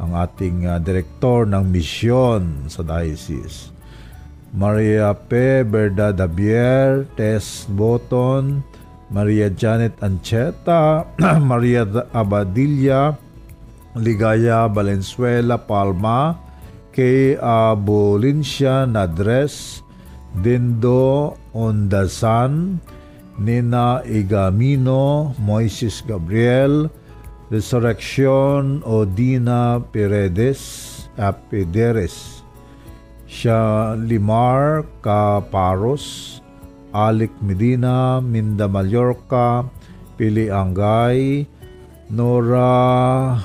[0.00, 3.68] ang ating ah, direktor ng mission sa diocese.
[4.50, 5.62] Maria P.
[5.62, 8.64] Berdadabier, Tess Boton,
[9.12, 11.04] Maria Janet Ancheta,
[11.52, 13.14] Maria Abadilla,
[13.94, 16.49] Ligaya Valenzuela Palma,
[16.90, 19.86] Kay Abolincia Nadres,
[20.42, 22.78] Dindo Ondasan,
[23.38, 26.90] Nina Igamino, Moises Gabriel,
[27.50, 32.46] Resurrection Odina Paredes, Apederes,
[33.26, 36.38] Siya Limar Caparos,
[36.90, 39.66] Alik Medina, Minda Mallorca,
[40.18, 41.46] Pili Angay,
[42.10, 43.38] Nora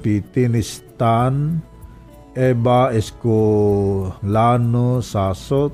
[0.00, 1.60] Pitinistan,
[2.34, 5.72] Eva Escolano Sasot,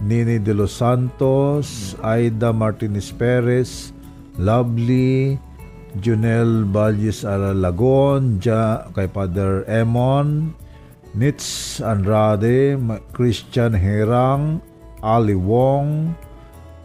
[0.00, 3.92] Nini de los Santos, Aida Martinez Perez,
[4.36, 5.38] Lovely,
[6.00, 10.54] Junel Valles Alalagon, ja, kay Father Emon,
[11.16, 12.78] Nitz Andrade,
[13.12, 14.60] Christian Herang,
[15.02, 16.14] Ali Wong,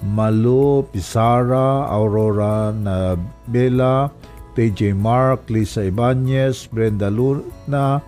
[0.01, 4.09] Malu Pizarra, Aurora Nabela,
[4.55, 8.01] TJ Mark, Lisa Ibanez, Brenda Luna,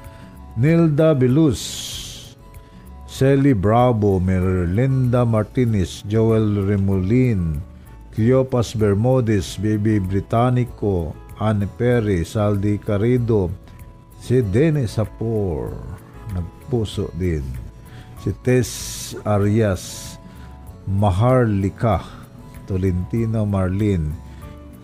[0.55, 2.35] Nilda Belus,
[3.11, 7.59] Sally Bravo, Merlinda Martinez, Joel Remolin,
[8.15, 11.11] Cleopas Bermudez, Baby Britannico,
[11.43, 13.51] Anne Perry, Saldi Carido,
[14.15, 15.75] si Dennis Sapor,
[16.31, 17.43] nagpuso din.
[18.23, 20.15] Si Tess Arias,
[20.87, 21.99] Maharlika,
[22.63, 24.15] Tolentino Marlin,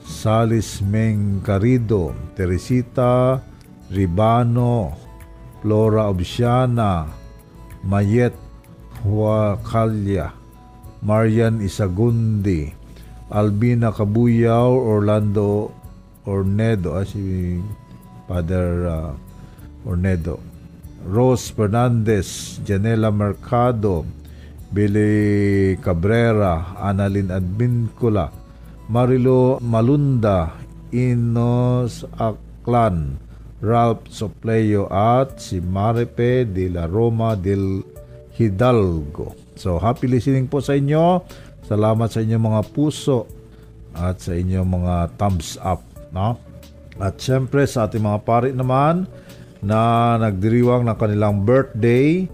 [0.04, 3.40] Salis Meng Carido, Teresita
[3.88, 5.11] Ribano,
[5.62, 7.06] Flora Obsiana,
[7.86, 8.34] Mayet
[9.06, 10.34] Huacalya,
[11.06, 12.74] Marian Isagundi,
[13.30, 15.70] Albina Kabuyaw, Orlando
[16.26, 17.62] Ornedo, ah, si
[18.26, 19.14] Father ah,
[19.86, 20.42] Ornedo,
[21.06, 24.06] Rose Fernandez, Janela Mercado,
[24.74, 28.34] Billy Cabrera, Annalyn Advincula,
[28.90, 30.58] Marilo Malunda,
[30.90, 33.18] Inos Aklan,
[33.62, 37.86] Ralph Sopleo at si Maripe de la Roma del
[38.34, 39.38] Hidalgo.
[39.54, 41.22] So, happy listening po sa inyo.
[41.62, 43.30] Salamat sa inyong mga puso
[43.94, 45.86] at sa inyong mga thumbs up.
[46.10, 46.42] No?
[46.98, 49.06] At syempre sa ating mga pari naman
[49.62, 52.26] na nagdiriwang ng kanilang birthday.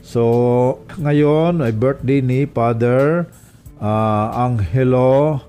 [0.00, 3.28] So, ngayon ay birthday ni Father
[3.84, 5.44] ah, Angelo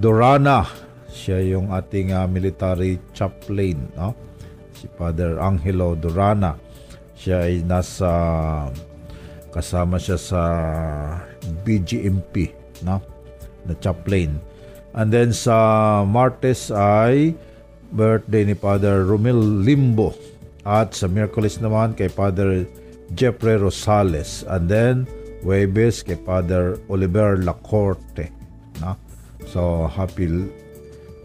[0.00, 0.64] Dorana.
[1.12, 4.29] Siya yung ating ah, military chaplain, no?
[4.80, 6.56] Si Father Angelo Dorana.
[7.12, 8.08] Siya ay nasa
[9.52, 10.42] kasama siya sa
[11.68, 12.48] BGMP,
[12.80, 13.04] no?
[13.68, 14.40] Na chaplain.
[14.96, 17.36] And then sa Martes ay
[17.92, 20.16] birthday ni Father Romel Limbo.
[20.64, 22.64] At sa Miyerkules naman kay Father
[23.12, 24.48] Jeffrey Rosales.
[24.48, 25.04] And then
[25.44, 28.32] Huwebes kay Father Oliver Lacorte.
[28.80, 28.96] No?
[29.44, 30.48] So, happy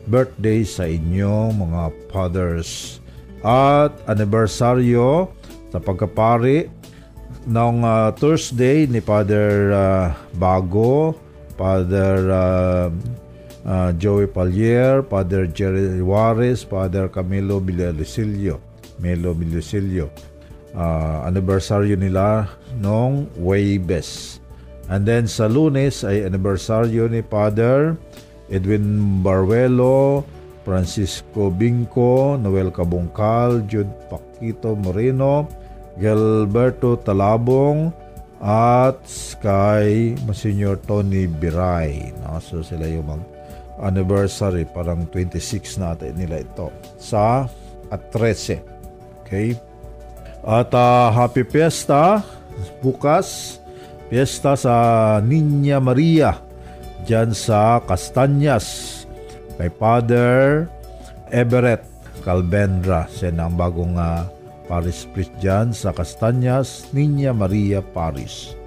[0.08, 1.82] birthday sa inyo mga
[2.12, 3.00] fathers.
[3.46, 5.30] At anibersaryo
[5.70, 6.66] sa pagkapari
[7.46, 11.14] ng ah, Thursday ni Father ah, Bago,
[11.54, 12.90] Father ah,
[13.70, 18.58] ah, Joey Palier, Father Jerry Juarez, Father Camilo Villasilio,
[18.98, 20.10] Melo Villasilio.
[20.74, 22.50] Ah, anibersaryo nila
[22.82, 24.42] nung Waybes.
[24.90, 27.94] And then sa lunes ay anibersaryo ni Father
[28.50, 30.22] Edwin Baruelo,
[30.66, 35.46] Francisco Binco, Noel Cabungcal, Jude Paquito Moreno,
[36.02, 37.94] Gilberto Talabong,
[38.42, 39.00] at
[39.40, 42.12] kay Monsignor Tony Biray.
[42.26, 42.42] No?
[42.42, 43.24] So sila yung mag
[43.76, 47.46] anniversary, parang 26 natin nila ito sa
[47.94, 48.60] at 13.
[49.24, 49.54] Okay?
[50.46, 52.26] At ah, happy fiesta
[52.82, 53.60] bukas.
[54.06, 54.76] Fiesta sa
[55.18, 56.38] Niña Maria
[57.10, 58.95] dyan sa Castanyas
[59.56, 60.68] kay Father
[61.32, 61.84] Everett
[62.24, 63.08] Calvendra.
[63.10, 64.28] Siya na ang bagong ah,
[64.66, 68.58] parish priest dyan sa Castanyas, Niña Maria Parish.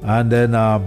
[0.00, 0.80] And then, ah,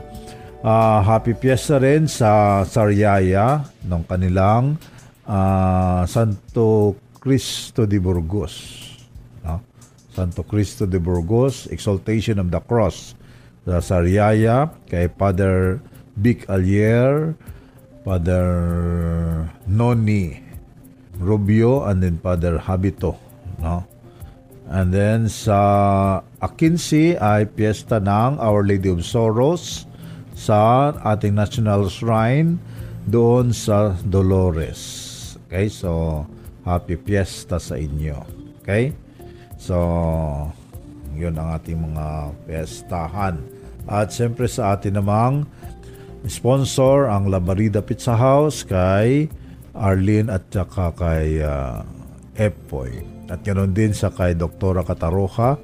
[0.64, 4.80] ah, happy fiesta rin sa Sariaya ng kanilang
[5.28, 8.56] ah, Santo Cristo de Burgos.
[9.44, 9.60] No?
[10.12, 13.16] Santo Cristo de Burgos, Exaltation of the Cross
[13.64, 15.80] sa Sariaya kay Father
[16.20, 17.34] Vic Alier,
[18.04, 18.48] Father
[19.68, 20.40] Noni
[21.18, 23.16] Rubio, and then Father Habito.
[23.60, 23.88] No?
[24.68, 29.88] And then sa Akinsi ay piyesta ng Our Lady of Sorrows
[30.36, 32.60] sa ating National Shrine
[33.08, 34.80] doon sa Dolores.
[35.48, 36.24] Okay, so
[36.66, 38.18] happy fiesta sa inyo.
[38.64, 38.96] Okay?
[39.60, 39.78] So
[41.14, 43.38] Yun ang ating mga pestahan.
[43.86, 45.46] At siyempre sa atin namang
[46.28, 49.28] sponsor ang Labarida Pizza House kay
[49.76, 51.84] Arlene at saka kay uh,
[52.40, 53.04] Epoy.
[53.28, 55.58] At ganoon din sa kay Doktora Kataroha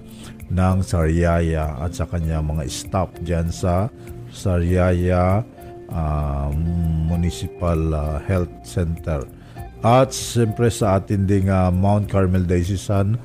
[0.49, 3.88] ng Sariaya at sa kanya mga staff dyan sa
[4.34, 5.45] Sariaya
[5.93, 6.49] uh,
[7.07, 9.24] Municipal uh, Health Center.
[9.80, 13.16] At siyempre sa atin ding uh, Mount Carmel Diocesan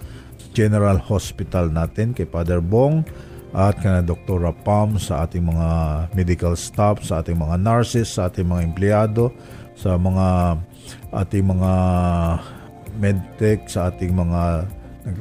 [0.55, 3.03] General Hospital natin kay Father Bong
[3.55, 4.51] at kana Dr.
[4.67, 5.69] Pam sa ating mga
[6.19, 9.31] medical staff, sa ating mga nurses, sa ating mga empleyado,
[9.79, 10.59] sa mga
[11.15, 11.73] ating mga
[12.99, 14.67] medtech, sa ating mga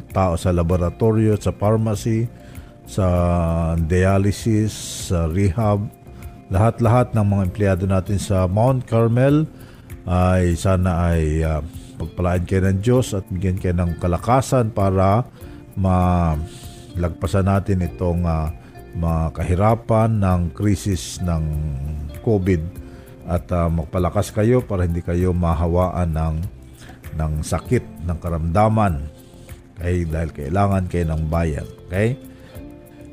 [0.09, 2.25] tao sa laboratorio, sa pharmacy,
[2.89, 3.05] sa
[3.77, 4.73] dialysis,
[5.13, 5.85] sa rehab,
[6.49, 9.45] lahat-lahat ng mga empleyado natin sa Mount Carmel
[10.09, 11.63] ay sana ay uh,
[11.95, 15.23] pagpalain kayo ng Diyos at bigyan kayo ng kalakasan para
[16.97, 18.49] malagpasan natin itong uh,
[18.93, 21.43] mga kahirapan ng krisis ng
[22.21, 22.61] COVID
[23.25, 26.35] at uh, magpalakas kayo para hindi kayo mahawaan ng
[27.13, 29.05] ng sakit, ng karamdaman
[29.77, 31.67] kay dahil kailangan kayo ng bayan.
[31.89, 32.17] Okay?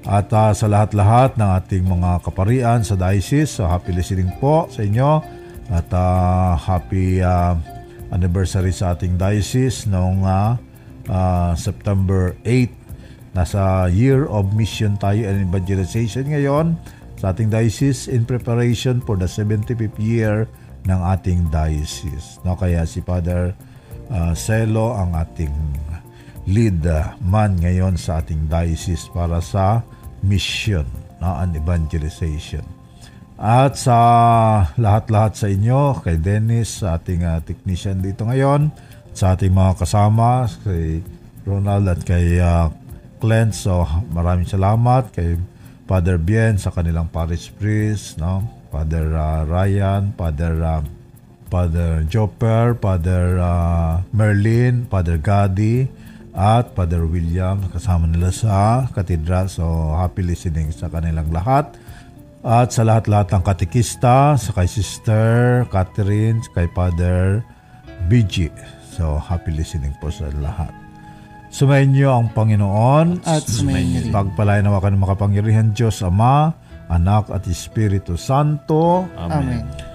[0.08, 4.80] At uh, sa lahat-lahat ng ating mga kaparian sa diocese, so happy listening po sa
[4.80, 5.20] inyo
[5.68, 7.52] at uh, happy uh,
[8.08, 10.56] anniversary sa ating diocese noong uh,
[11.12, 12.79] uh, September 8.
[13.30, 16.74] Nasa year of mission tayo and evangelization ngayon
[17.20, 20.48] sa ating diocese in preparation for the 75th year
[20.88, 22.40] ng ating diocese.
[22.42, 23.52] No, kaya si Father
[24.08, 25.52] uh, Celo ang ating
[26.48, 26.82] lead
[27.20, 29.84] man ngayon sa ating diocese para sa
[30.24, 30.88] mission
[31.20, 32.64] no, and evangelization.
[33.40, 33.96] At sa
[34.76, 38.68] lahat-lahat sa inyo, kay Dennis, sa ating uh, technician dito ngayon,
[39.16, 41.00] sa ating mga kasama, kay
[41.48, 42.68] Ronald at kay uh,
[43.20, 43.52] Clint.
[43.52, 45.36] So maraming salamat kay
[45.84, 48.48] Father Bien sa kanilang parish priest, no?
[48.72, 50.82] Father uh, Ryan, Father uh,
[51.50, 55.90] Father Jopper, Father uh, Merlin, Father Gadi,
[56.30, 59.50] at Father William kasama nila sa katedral.
[59.50, 59.66] So
[59.98, 61.74] happy listening sa kanilang lahat.
[62.40, 67.44] At sa lahat-lahat ng katikista, sa kay Sister Catherine, kay Father
[68.08, 68.48] BG.
[68.96, 70.89] So happy listening po sa lahat.
[71.50, 74.14] Sumayin niyo ang Panginoon At sumayin niyo rin.
[74.14, 76.54] Pagpalain nawa ka ng makapangyarihan Diyos Ama,
[76.86, 79.10] Anak at Espiritu Santo.
[79.18, 79.66] Amen.
[79.66, 79.89] Ang